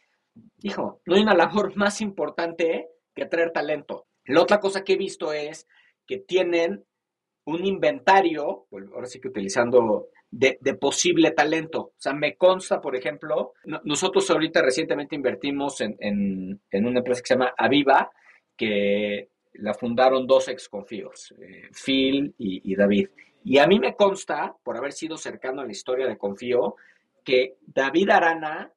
[0.62, 4.07] hijo, no hay una labor más importante que traer talento.
[4.24, 5.66] La otra cosa que he visto es
[6.07, 6.84] que tienen
[7.45, 11.80] un inventario, ahora sí que utilizando de, posible talento.
[11.80, 13.53] O sea, me consta, por ejemplo,
[13.84, 18.11] nosotros ahorita recientemente invertimos en, una empresa que se llama Aviva,
[18.57, 23.09] que la fundaron dos ex confíos, eh, Phil y, David.
[23.45, 26.77] Y a mí me consta, por haber sido cercano a la historia de Confío,
[27.25, 28.73] que David Arana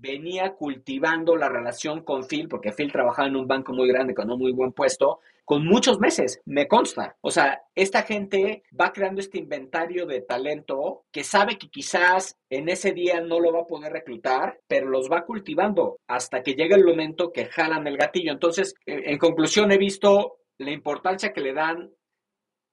[0.00, 4.30] venía cultivando la relación con Phil, porque Phil trabajaba en un banco muy grande con
[4.30, 7.16] un muy buen puesto, con muchos meses, me consta.
[7.22, 12.68] O sea, esta gente va creando este inventario de talento que sabe que quizás en
[12.68, 16.76] ese día no lo va a poder reclutar, pero los va cultivando hasta que llega
[16.76, 18.30] el momento que jalan el gatillo.
[18.30, 21.90] Entonces, en conclusión, he visto la importancia que le dan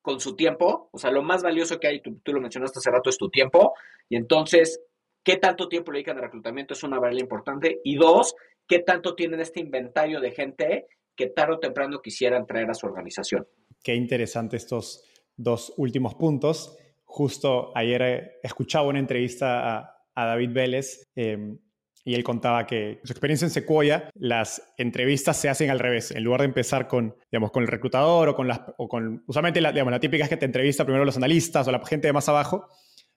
[0.01, 3.09] con su tiempo, o sea, lo más valioso que hay, tú, lo mencionaste hace rato,
[3.09, 3.73] es tu tiempo,
[4.07, 4.79] y entonces,
[5.25, 6.73] ¿qué tanto tiempo le dedican al reclutamiento?
[6.73, 8.33] Es una variable importante, y dos,
[8.65, 12.85] ¿qué tanto tienen este inventario de gente que tarde o temprano quisieran traer a su
[12.85, 13.47] organización.
[13.81, 15.03] Qué interesante estos
[15.35, 16.77] dos últimos puntos.
[17.05, 21.57] Justo ayer escuchaba una entrevista a, David Vélez em,
[22.05, 26.11] y él contaba que su experiencia en Sequoia, las entrevistas se hacen al revés.
[26.11, 29.59] En lugar de empezar con, digamos, con el reclutador o con las, o con, usualmente
[29.59, 32.29] la, la típica es que te entrevista primero los analistas o la gente de más
[32.29, 32.69] abajo.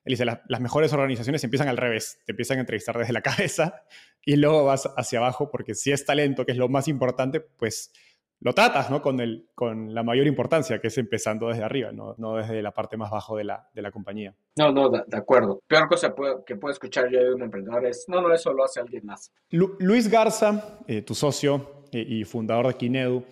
[0.09, 3.83] Él dice, las mejores organizaciones empiezan al revés, te empiezan a entrevistar desde la cabeza
[4.25, 7.93] y luego vas hacia abajo, porque si es talento, que es lo más importante, pues
[8.41, 9.03] lo tratas ¿no?
[9.03, 12.73] con, el, con la mayor importancia, que es empezando desde arriba, no, no desde la
[12.73, 14.35] parte más bajo de la, de la compañía.
[14.57, 15.61] No, no, de, acuerdo.
[15.67, 16.15] Peor cosa
[16.47, 19.31] que puedo escuchar yo de un emprendedor es, no, no, eso lo hace alguien más.
[19.51, 23.27] Luis Garza, eh, tu socio eh, y fundador de Kinedu,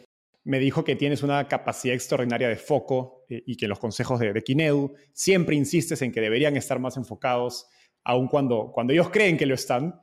[0.46, 4.32] me dijo que tienes una capacidad extraordinaria de foco eh, y que los consejos de,
[4.32, 7.66] de siempre insistes en que deberían estar más enfocados,
[8.04, 10.00] aun cuando, cuando ellos creen que lo están.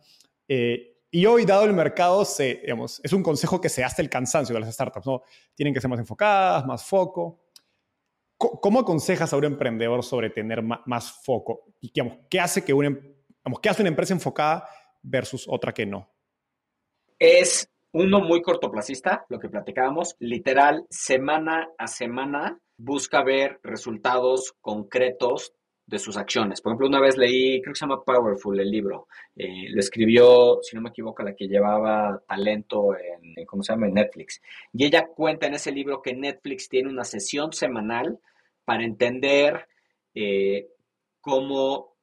[0.49, 4.59] Eh, y hoy, dado el mercado, es un consejo que se hace el cansancio de
[4.59, 5.05] las startups.
[5.05, 5.21] ¿no?
[5.55, 7.45] Tienen que ser más enfocadas, más foco.
[8.37, 11.73] ¿Cómo aconsejas a un emprendedor sobre tener más, foco?
[11.79, 12.99] Y digamos, ¿qué, hace que una,
[13.61, 14.67] ¿qué hace una empresa enfocada
[15.01, 16.11] versus otra que no?
[17.17, 25.53] Es uno muy cortoplacista, lo que platicábamos, literal, semana a semana busca ver resultados concretos
[25.85, 26.59] de sus acciones.
[26.59, 30.59] Por ejemplo, una vez leí, creo que se llama Powerful el libro, eh, lo escribió,
[30.63, 34.41] si no me equivoco, la que llevaba talento en, ¿cómo se llama?, en Netflix.
[34.73, 38.19] Y ella cuenta en ese libro que Netflix tiene una sesión semanal
[38.65, 39.67] para entender
[40.15, 40.67] eh,
[41.21, 41.93] cómo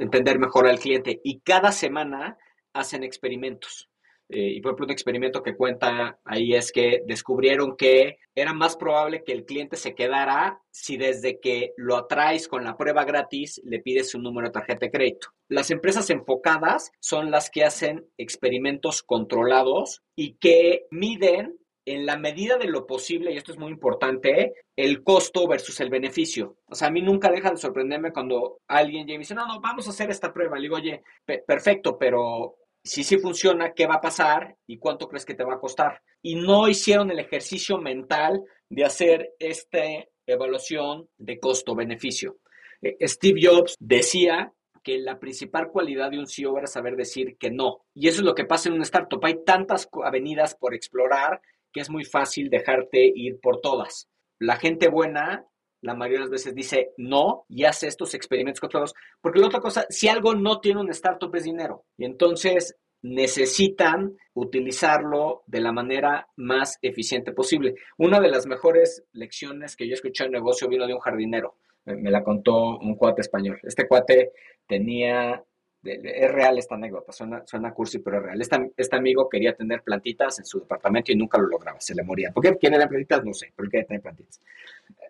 [0.00, 1.20] entender mejor al cliente.
[1.22, 2.36] Y cada semana
[2.72, 3.88] hacen experimentos.
[4.28, 8.76] Eh, y por ejemplo, un experimento que cuenta ahí es que descubrieron que era más
[8.76, 13.60] probable que el cliente se quedara si desde que lo atraes con la prueba gratis
[13.64, 15.28] le pides un número de tarjeta de crédito.
[15.48, 21.56] Las empresas enfocadas son las que hacen experimentos controlados y que miden
[21.86, 25.88] en la medida de lo posible, y esto es muy importante, el costo versus el
[25.88, 26.58] beneficio.
[26.66, 29.60] O sea, a mí nunca deja de sorprenderme cuando alguien llega y dice, no, no,
[29.60, 30.56] vamos a hacer esta prueba.
[30.56, 31.04] Le digo, oye,
[31.46, 32.56] perfecto, pero
[32.86, 36.02] si sí funciona, ¿qué va a pasar y cuánto crees que te va a costar?
[36.22, 39.80] Y no hicieron el ejercicio mental de hacer esta
[40.26, 42.38] evaluación de costo-beneficio.
[42.82, 47.50] Eh, Steve Jobs decía que la principal cualidad de un CEO era saber decir que
[47.50, 47.84] no.
[47.92, 49.24] Y eso es lo que pasa en un startup.
[49.24, 51.40] Hay tantas avenidas por explorar
[51.72, 54.08] que es muy fácil dejarte ir por todas.
[54.38, 55.44] La gente buena
[55.80, 58.94] la mayoría de las veces dice no y hace estos experimentos controlados.
[59.20, 61.84] Porque la otra cosa, si algo no tiene un startup es dinero.
[61.96, 67.74] Y entonces necesitan utilizarlo de la manera más eficiente posible.
[67.98, 71.56] Una de las mejores lecciones que yo escuché en negocio vino de un jardinero.
[71.84, 73.60] Me, la contó un cuate español.
[73.62, 74.32] Este cuate
[74.66, 75.42] tenía
[75.82, 78.40] es real esta anécdota, suena, suena cursi, pero es real.
[78.40, 82.02] Este, este, amigo quería tener plantitas en su departamento y nunca lo lograba, se le
[82.02, 82.32] moría.
[82.32, 82.56] ¿Por qué?
[82.56, 83.24] ¿Quién plantitas?
[83.24, 84.40] No sé, pero quería tener plantitas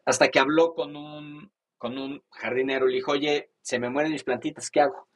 [0.06, 4.24] hasta que habló con un, con un jardinero, le dijo, oye, se me mueren mis
[4.24, 5.08] plantitas, ¿qué hago?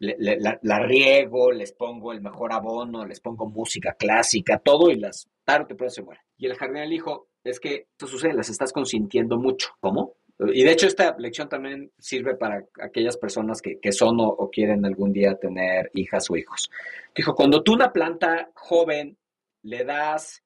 [0.00, 5.74] la, riego, les pongo el mejor abono, les pongo música clásica, todo y las tarde
[5.76, 6.22] te se mueren.
[6.36, 9.70] Y el jardinero le dijo, es que esto sucede, las estás consintiendo mucho.
[9.80, 10.14] ¿Cómo?
[10.38, 14.84] Y de hecho esta lección también sirve para aquellas personas que, son o, o, quieren
[14.84, 16.70] algún día tener hijas o hijos.
[17.14, 19.16] Dijo, cuando tú una planta joven
[19.62, 20.42] le das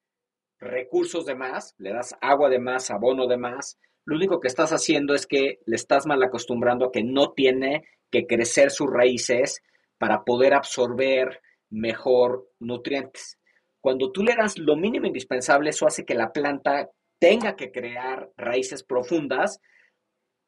[0.61, 4.73] recursos de más, le das agua de más, abono de más, lo único que estás
[4.73, 9.63] haciendo es que le estás mal acostumbrando a que no tiene que crecer sus raíces
[9.99, 13.39] para poder absorber mejor nutrientes.
[13.81, 18.31] Cuando tú le das lo mínimo indispensable, eso hace que la planta tenga que crear
[18.37, 19.61] raíces profundas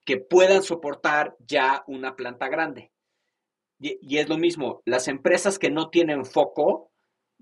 [0.05, 2.91] que puedan soportar ya una planta grande.
[3.81, 6.91] Y, es lo mismo, las empresas que no tienen foco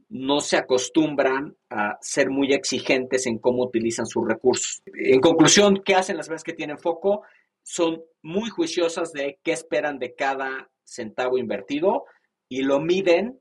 [0.09, 4.81] no se acostumbran a ser muy exigentes en cómo utilizan sus recursos.
[4.87, 7.23] En conclusión, ¿qué hacen las empresas que tienen foco?
[7.65, 12.05] Son muy juiciosas de qué esperan de cada centavo invertido
[12.49, 13.41] y lo miden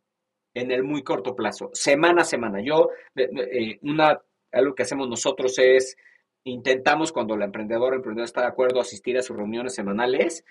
[0.55, 2.61] en el muy corto plazo, semana a semana.
[2.61, 4.19] Yo, eh, una,
[4.51, 5.95] algo que hacemos nosotros es,
[6.49, 10.45] intentamos cuando la emprendedora o emprendedor está de acuerdo asistir a sus reuniones semanales,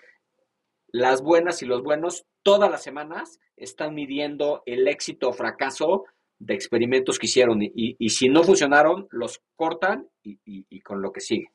[0.88, 6.04] las buenas y los buenos, todas las semanas están midiendo el éxito o fracaso
[6.38, 11.46] de experimentos que hicieron y, si no funcionaron, los cortan y, con lo que sigue.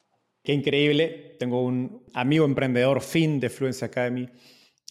[0.44, 1.36] Qué increíble.
[1.40, 4.28] Tengo un amigo emprendedor, Finn, de Fluency Academy,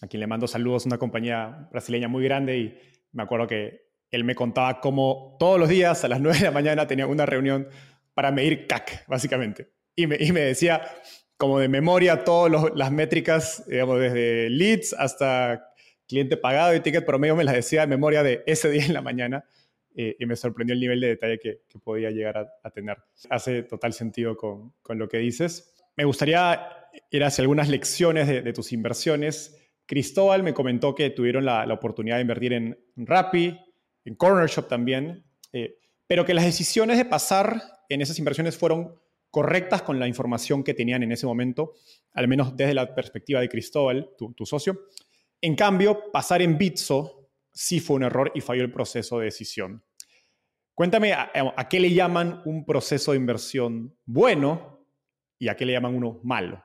[0.01, 2.77] a quien le mando saludos, una compañía brasileña muy grande y
[3.11, 6.51] me acuerdo que él me contaba cómo todos los días a las 9 de la
[6.51, 7.67] mañana tenía una reunión
[8.13, 9.71] para medir CAC, básicamente.
[9.95, 10.81] Y me, y me decía
[11.37, 15.73] como de memoria todas las métricas, digamos, desde leads hasta
[16.07, 19.01] cliente pagado y ticket promedio, me las decía de memoria de ese día en la
[19.01, 19.45] mañana.
[19.93, 22.97] Eh, y me sorprendió el nivel de detalle que, podía llegar a, tener.
[23.29, 25.73] Hace total sentido con, con, lo que dices.
[25.97, 26.67] Me gustaría
[27.09, 29.57] ir hacia algunas lecciones de, de tus inversiones.
[29.85, 33.59] Cristóbal me comentó que tuvieron la, oportunidad de invertir en Rappi,
[34.05, 37.61] en Corner Shop también, eh, pero que las decisiones de pasar
[37.93, 38.95] en esas inversiones fueron
[39.29, 41.73] correctas con la información que tenían en ese momento,
[42.13, 44.87] al menos desde la perspectiva de Cristóbal, tu, socio.
[45.39, 49.83] En cambio, pasar en Bitso sí fue un error y falló el proceso de decisión.
[50.75, 54.85] Cuéntame a, qué le llaman un proceso de inversión bueno
[55.39, 56.63] y a qué le llaman uno malo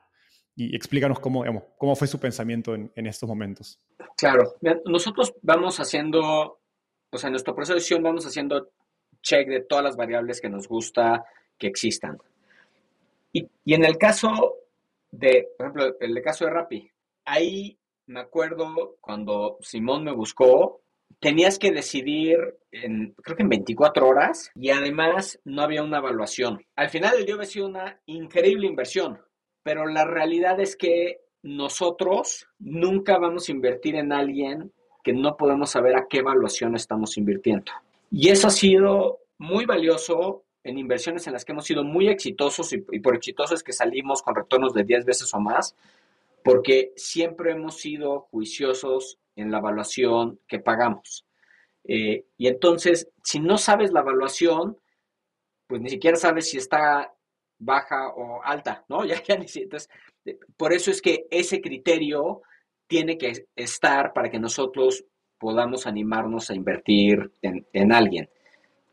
[0.55, 1.43] y explícanos cómo,
[1.77, 3.79] cómo fue su pensamiento en, estos momentos.
[4.17, 4.55] Claro,
[4.85, 6.59] nosotros vamos haciendo,
[7.11, 8.71] o sea, en nuestro proceso de decisión vamos haciendo
[9.21, 11.25] check de todas las variables que nos gusta
[11.57, 12.17] que existan.
[13.33, 14.55] Y, en el caso
[15.11, 16.91] de, por ejemplo, el caso de Rappi,
[17.25, 20.81] ahí me acuerdo cuando Simón me buscó,
[21.19, 22.37] tenías que decidir
[22.71, 26.63] en, creo que en 24 horas y además no había una evaluación.
[26.75, 29.19] Al final del día había sido una increíble inversión,
[29.63, 34.71] pero la realidad es que nosotros nunca vamos a invertir en alguien
[35.03, 37.71] que no podemos saber a qué evaluación estamos invirtiendo.
[38.09, 42.73] Y eso ha sido muy valioso en inversiones en las que hemos sido muy exitosos
[42.73, 45.75] y, por exitosos que salimos con retornos de 10 veces o más,
[46.43, 51.25] porque siempre hemos sido juiciosos en la evaluación que pagamos.
[51.85, 54.77] Eh, y entonces, si no sabes la evaluación,
[55.67, 57.13] pues ni siquiera sabes si está
[57.59, 59.05] baja o alta, ¿no?
[59.05, 59.89] Ya, ya necesitas.
[60.57, 62.41] Por eso es que ese criterio
[62.87, 65.05] tiene que estar para que nosotros
[65.37, 68.29] podamos animarnos a invertir en, alguien.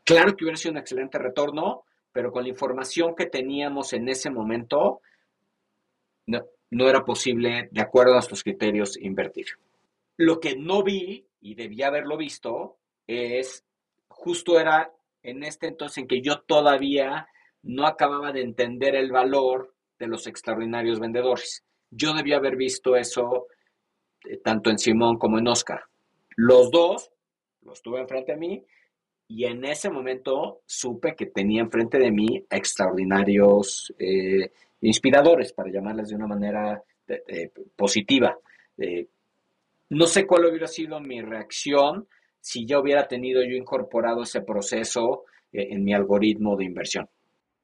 [0.03, 4.29] Claro que hubiera sido un excelente retorno, pero con la información que teníamos en ese
[4.29, 5.01] momento,
[6.27, 9.47] no, no era posible, de acuerdo a nuestros criterios, invertir.
[10.17, 12.77] Lo que no vi, y debía haberlo visto,
[13.07, 13.63] es
[14.07, 14.91] justo era
[15.23, 17.27] en este entonces en que yo todavía
[17.63, 21.63] no acababa de entender el valor de los extraordinarios vendedores.
[21.89, 23.47] Yo debía haber visto eso
[24.23, 25.83] eh, tanto en Simón como en Oscar.
[26.35, 27.11] Los dos
[27.61, 28.63] los tuve enfrente de mí
[29.27, 36.09] y en ese momento supe que tenía enfrente de mí extraordinarios eh, inspiradores, para llamarles
[36.09, 36.83] de una manera
[37.75, 38.37] positiva.
[38.77, 39.07] Eh,
[39.89, 42.07] no sé cuál hubiera sido mi reacción
[42.39, 47.07] si ya hubiera tenido yo incorporado ese proceso en mi algoritmo de inversión.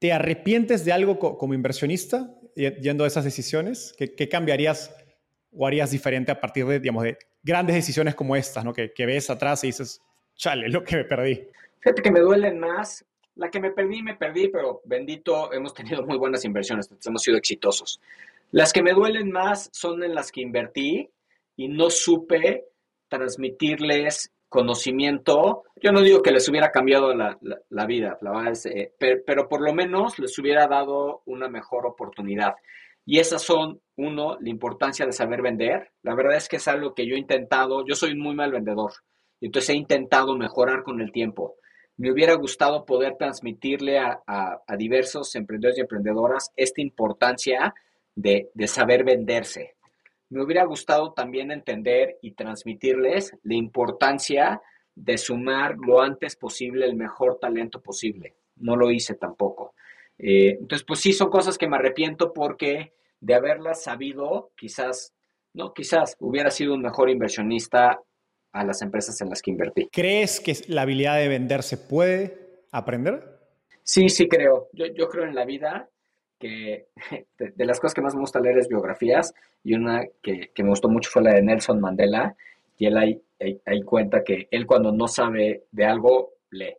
[0.01, 3.93] ¿Te arrepientes de algo como inversionista yendo a esas decisiones?
[3.97, 4.95] ¿Qué, cambiarías
[5.51, 8.73] o harías diferente a partir de, digamos, de grandes decisiones como estas, ¿no?
[8.73, 10.01] que, ves atrás y dices,
[10.35, 11.47] chale, lo que me perdí?
[11.79, 13.05] Fíjate que me duelen más.
[13.35, 17.37] La que me perdí, me perdí, pero bendito, hemos tenido muy buenas inversiones, hemos sido
[17.37, 18.01] exitosos.
[18.51, 21.09] Las que me duelen más son en las que invertí
[21.55, 22.65] y no supe
[23.07, 27.37] transmitirles conocimiento, yo no digo que les hubiera cambiado la,
[27.85, 32.55] vida, la eh, pero, por lo menos les hubiera dado una mejor oportunidad.
[33.05, 35.91] Y esas son, uno, la importancia de saber vender.
[36.03, 38.51] La verdad es que es algo que yo he intentado, yo soy un muy mal
[38.51, 38.91] vendedor,
[39.39, 41.55] entonces he intentado mejorar con el tiempo.
[41.97, 44.19] Me hubiera gustado poder transmitirle a,
[44.77, 47.73] diversos emprendedores y emprendedoras esta importancia
[48.15, 49.75] de, de saber venderse,
[50.31, 54.61] me hubiera gustado también entender y transmitirles la importancia
[54.95, 58.35] de sumar lo antes posible el mejor talento posible.
[58.55, 59.75] No lo hice tampoco.
[60.17, 65.13] Eh, entonces, pues sí, son cosas que me arrepiento porque de haberlas sabido, quizás,
[65.53, 67.99] no, quizás hubiera sido un mejor inversionista
[68.51, 69.87] a las empresas en las que invertí.
[69.91, 73.39] ¿Crees que la habilidad de vender se puede aprender?
[73.83, 74.67] Sí, sí creo.
[74.73, 75.89] Yo, yo creo en la vida
[76.37, 76.87] que
[77.37, 80.69] de, las cosas que más me gusta leer es biografías y una que, que me
[80.69, 82.35] gustó mucho fue la de Nelson Mandela
[82.77, 83.21] y él ahí,
[83.65, 86.75] ahí, cuenta que él cuando no sabe de algo, lee.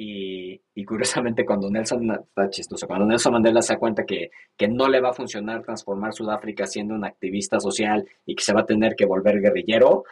[0.00, 5.12] Y, curiosamente cuando Nelson, Nelson Mandela se da cuenta que, que, no le va a
[5.12, 9.40] funcionar transformar Sudáfrica siendo un activista social y que se va a tener que volver
[9.40, 10.04] guerrillero,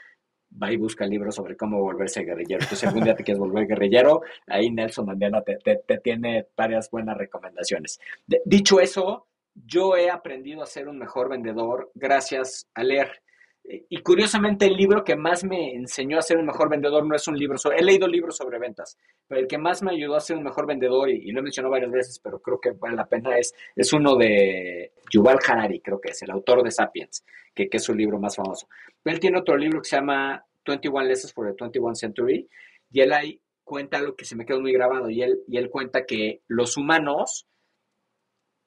[0.61, 2.62] va y busca libros sobre cómo volverse guerrillero.
[2.62, 6.91] Entonces, si algún día te quieres volver guerrillero, ahí Nelson Mandela te, te, tiene varias
[6.91, 8.01] buenas recomendaciones.
[8.45, 13.22] dicho eso, yo he aprendido a ser un mejor vendedor gracias a leer.
[13.69, 17.27] Y curiosamente el libro que más me enseñó a ser un mejor vendedor no es
[17.27, 18.97] un libro he leído libros sobre ventas,
[19.27, 21.73] pero el que más me ayudó a ser un mejor vendedor, y, lo he mencionado
[21.73, 26.01] varias veces, pero creo que vale la pena, es, es uno de Yuval Harari, creo
[26.01, 28.69] que es, el autor de Sapiens, que, es su libro más famoso.
[29.05, 32.49] Él tiene otro libro que se llama 21 Lessons for the 21 Century,
[32.93, 35.71] y él ahí cuenta lo que se me quedó muy grabado, y él, y él
[35.71, 37.49] cuenta que los humanos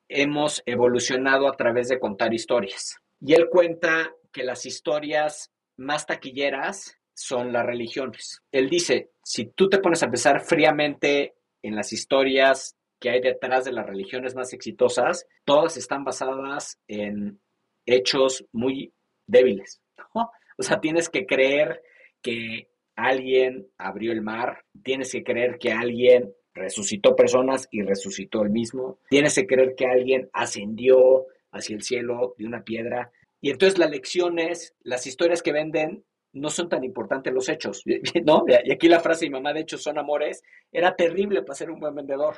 [0.10, 3.00] hemos evolucionado a través de contar historias.
[3.22, 8.42] Y él cuenta que las historias más taquilleras son las religiones.
[8.52, 13.66] Él dice, si tú te pones a pensar fríamente en las historias que hay detrás
[13.66, 17.40] de las religiones más exitosas, todas están basadas en
[17.86, 18.94] hechos muy
[19.28, 19.82] débiles.
[20.14, 21.82] O sea, tienes que creer
[22.22, 28.50] que alguien abrió el mar, tienes que creer que alguien resucitó personas y resucitó el
[28.50, 33.12] mismo, tienes que creer que alguien ascendió hacia el cielo de una piedra.
[33.42, 37.84] Y entonces la lección es, las historias que venden no son tan importantes los hechos,
[38.26, 38.46] ¿no?
[38.48, 41.72] Y aquí la frase de mi mamá, de hecho, son amores, era terrible para ser
[41.72, 42.38] un buen vendedor.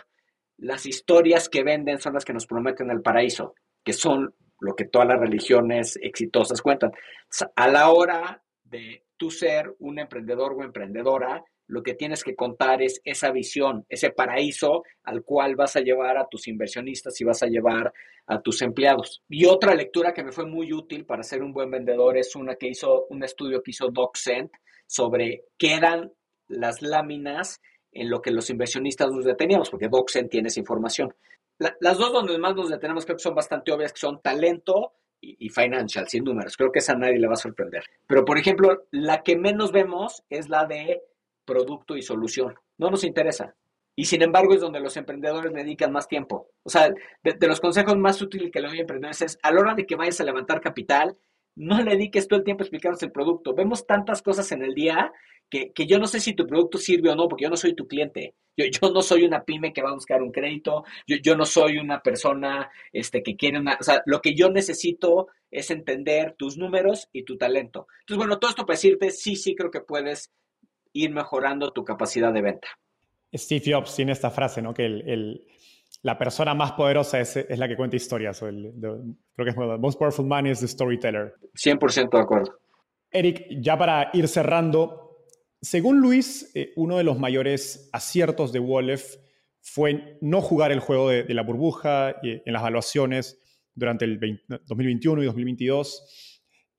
[0.58, 4.86] Las historias que venden son las que nos prometen el paraíso, que son lo que
[4.86, 6.92] todas las religiones exitosas cuentan.
[7.56, 12.82] A la hora de tú ser un emprendedor o emprendedora, lo que tienes que contar
[12.82, 17.42] es esa visión, ese paraíso al cual vas a llevar a tus inversionistas y vas
[17.44, 17.94] a llevar
[18.28, 19.24] a tus empleados.
[19.30, 22.56] Y otra lectura que me fue muy útil para ser un buen vendedor es una
[22.56, 24.52] que hizo, un estudio que hizo DocCent
[24.86, 26.12] sobre qué eran
[26.48, 27.62] las láminas
[27.94, 31.14] en lo que los inversionistas nos deteníamos, porque DocCent tiene esa información.
[31.58, 35.46] las dos donde más nos detenemos creo que son bastante obvias, que son talento y,
[35.46, 36.58] y, financial, sin números.
[36.58, 37.84] Creo que esa a nadie le va a sorprender.
[38.08, 41.02] Pero, por ejemplo, la que menos vemos es la de
[41.46, 42.56] producto y solución.
[42.78, 43.56] No nos interesa.
[43.96, 46.50] Y sin embargo es donde los emprendedores dedican más tiempo.
[46.64, 49.60] O sea, de, los consejos más útiles que le doy a emprendedores es, a la
[49.60, 51.18] hora de que vayas a levantar capital,
[51.56, 53.54] no le dediques todo el tiempo explicándonos el producto.
[53.54, 55.12] Vemos tantas cosas en el día
[55.50, 57.86] que, yo no sé si tu producto sirve o no, porque yo no soy tu
[57.86, 58.36] cliente.
[58.56, 60.86] Yo, yo no soy una pyme que va a buscar un crédito.
[61.06, 63.78] Yo, yo no soy una persona este, que quiere una...
[63.80, 67.88] O sea, lo que yo necesito es entender tus números y tu talento.
[68.00, 70.32] Entonces, bueno, todo esto para decirte, sí, sí creo que puedes
[70.94, 72.68] ir mejorando tu capacidad de venta.
[73.34, 74.74] Steve Jobs tiene esta frase, ¿no?
[74.74, 75.48] Que el,
[76.02, 78.40] la persona más poderosa es, es, la que cuenta historias.
[78.40, 81.36] creo que es the most powerful man is the storyteller.
[81.56, 82.60] 100% de acuerdo.
[83.12, 85.26] Eric, ya para ir cerrando,
[85.62, 89.18] según Luis, eh, uno de los mayores aciertos de Wolf
[89.62, 93.40] fue no jugar el juego de, la burbuja y, en las evaluaciones
[93.76, 94.20] durante el
[94.66, 96.31] 2021 y 2022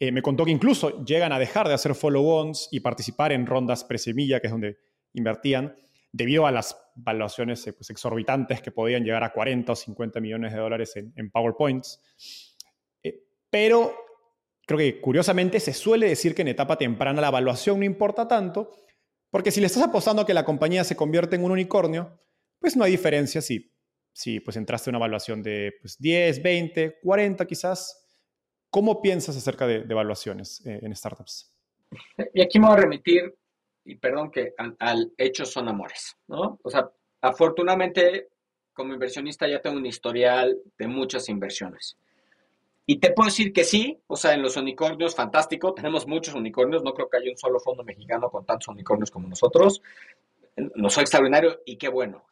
[0.05, 3.85] eh, me contó que incluso llegan a dejar de hacer follow-ons y participar en rondas
[3.85, 4.79] presemilla, que es donde
[5.13, 5.77] invertían,
[6.11, 10.53] debido a las valuaciones eh, pues, exorbitantes que podían llegar a 40 o 50 millones
[10.53, 12.03] de dólares en, PowerPoints.
[13.01, 13.95] Eh, pero
[14.67, 18.73] creo que curiosamente se suele decir que en etapa temprana la evaluación no importa tanto,
[19.31, 22.21] porque si le estás apostando a que la compañía se convierte en un unicornio,
[22.59, 23.71] pues no hay diferencia si,
[24.41, 28.02] pues entraste a una evaluación de pues, 10, 20, 40 quizás,
[28.73, 31.53] ¿Cómo piensas acerca de, evaluaciones eh, en startups?
[32.33, 33.37] Y aquí me voy a remitir,
[33.85, 36.59] y perdón que al, hecho son amores, ¿no?
[36.63, 38.31] O sea, afortunadamente
[38.73, 41.99] como inversionista ya tengo un historial de muchas inversiones.
[42.87, 46.83] Y te puedo decir que sí, o sea, en los unicornios, fantástico, tenemos muchos unicornios,
[46.83, 49.83] no creo que haya un solo fondo mexicano con tantos unicornios como nosotros.
[50.57, 52.25] Nos fue extraordinario y qué bueno.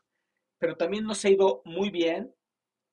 [0.58, 2.34] Pero también nos ha ido muy bien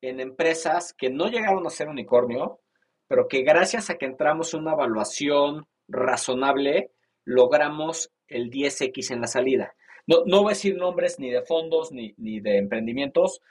[0.01, 2.59] en empresas que no llegaron a ser unicornio,
[3.07, 6.91] pero que gracias a que entramos en una evaluación razonable,
[7.25, 9.73] logramos el 10X en la salida.
[10.05, 13.41] No, no voy a decir nombres ni de fondos ni, ni de emprendimientos,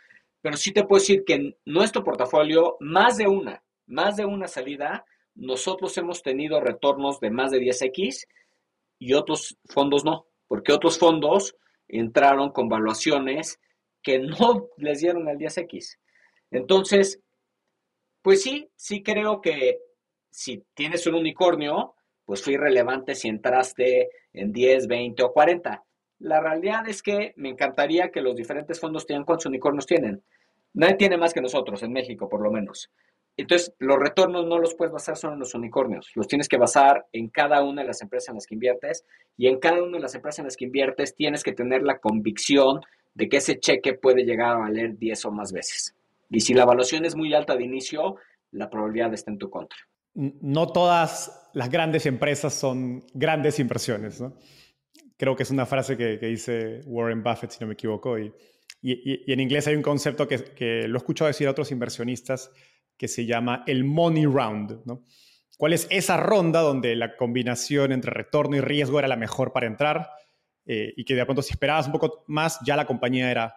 [0.41, 4.49] pero sí te puedo decir que en nuestro portafolio, más de una, más de una
[4.49, 5.05] salida,
[5.35, 8.27] nosotros hemos tenido retornos de más de 10X
[8.99, 11.57] y otros fondos no, porque otros fondos
[11.89, 13.61] entraron con valuaciones
[14.03, 15.99] que no les dieron el 10X.
[16.51, 17.21] Entonces,
[18.27, 19.79] pues sí, sí creo que
[20.31, 25.85] si tienes un unicornio, pues fue irrelevante si entraste en 10, 20 o 40.
[26.18, 30.24] La realidad es que me encantaría que los diferentes fondos tengan cuántos unicornios tienen.
[30.74, 32.91] Nadie tiene más que nosotros, en México por lo menos.
[33.37, 37.07] Entonces, los retornos no los puedes basar solo en los unicornios, los tienes que basar
[37.12, 39.05] en cada una de las empresas en las que inviertes
[39.37, 41.99] y en cada una de las empresas en las que inviertes tienes que tener la
[41.99, 42.81] convicción
[43.14, 45.96] de que ese cheque puede llegar a valer 10 o más veces.
[46.31, 48.16] Y si la evaluación es muy alta de inicio,
[48.53, 49.79] la probabilidad está en tu contra.
[50.14, 54.37] No todas las grandes empresas son grandes inversiones, ¿no?
[55.18, 58.33] Creo que es una frase que, dice Warren Buffett, si no me equivoco, y,
[58.83, 62.51] y, en inglés hay un concepto que, que lo he escuchado decir a otros inversionistas,
[62.97, 64.83] que se llama el money round.
[64.85, 65.03] ¿no?
[65.57, 69.66] ¿Cuál es esa ronda donde la combinación entre retorno y riesgo era la mejor para
[69.66, 70.11] entrar?
[70.66, 73.55] Eh, y que de pronto si esperabas un poco más, ya la compañía era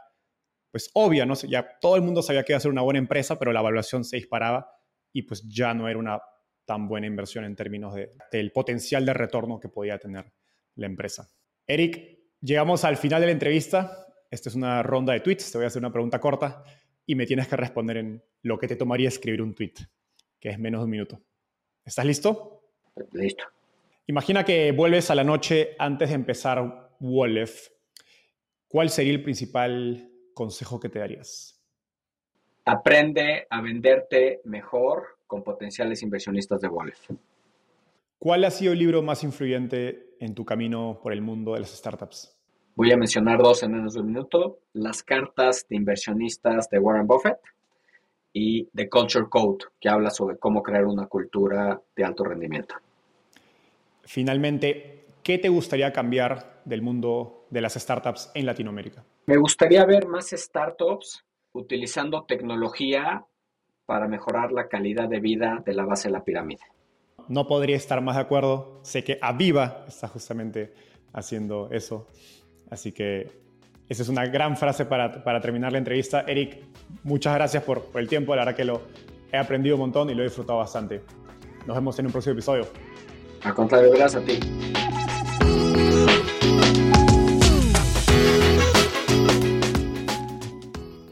[0.72, 1.34] pues obvia, ¿no?
[1.36, 4.04] Ya todo el mundo sabía que iba a ser una buena empresa, pero la evaluación
[4.04, 4.72] se disparaba
[5.12, 6.22] y pues ya no era una
[6.66, 10.32] tan buena inversión en términos de, del potencial de retorno que podía tener
[10.76, 11.28] la empresa.
[11.66, 14.06] Eric, llegamos al final de la entrevista.
[14.30, 15.52] Esta es una ronda de tweets.
[15.52, 16.64] Te voy a hacer una pregunta corta
[17.06, 19.74] y me tienes que responder en lo que te tomaría escribir un tweet,
[20.40, 21.24] que es menos de un minuto.
[21.84, 22.72] ¿Estás listo?
[23.14, 23.44] Listo.
[24.06, 27.70] Imagina que vuelves a la noche antes de empezar Wolf.
[28.68, 30.09] ¿Cuál sería el principal
[30.40, 31.60] consejo que te darías?
[32.64, 37.10] Aprende a venderte mejor con potenciales inversionistas de Wolf.
[38.18, 41.72] ¿Cuál ha sido el libro más influyente en tu camino por el mundo de las
[41.72, 42.38] startups?
[42.76, 44.60] Voy a mencionar dos en menos de un minuto.
[44.72, 47.40] Las cartas de inversionistas de Warren Buffett
[48.32, 52.76] y The Culture Code, que habla sobre cómo crear una cultura de alto rendimiento.
[54.04, 59.04] Finalmente, ¿qué te gustaría cambiar del mundo de las startups en Latinoamérica?
[59.30, 63.24] Me gustaría ver más startups utilizando tecnología
[63.86, 66.64] para mejorar la calidad de vida de la base de la pirámide.
[67.28, 68.80] No podría estar más de acuerdo.
[68.82, 70.74] Sé que Aviva está justamente
[71.14, 72.08] haciendo eso.
[72.72, 73.30] Así que
[73.88, 76.22] esa es una gran frase para, terminar la entrevista.
[76.22, 76.64] Eric,
[77.04, 78.36] muchas gracias por, el tiempo.
[78.36, 78.82] La verdad que lo
[79.32, 81.04] he aprendido un montón y lo he disfrutado bastante.
[81.68, 82.66] Nos vemos en un próximo episodio.
[83.44, 84.40] A contrario, gracias a ti.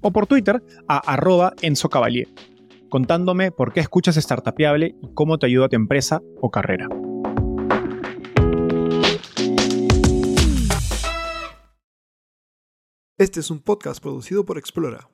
[0.00, 2.28] o por Twitter a arroba enzocavalier,
[2.88, 6.88] contándome por qué escuchas Startapeable y cómo te ayuda a tu empresa o carrera.
[13.18, 15.08] Este es un podcast producido por Explora.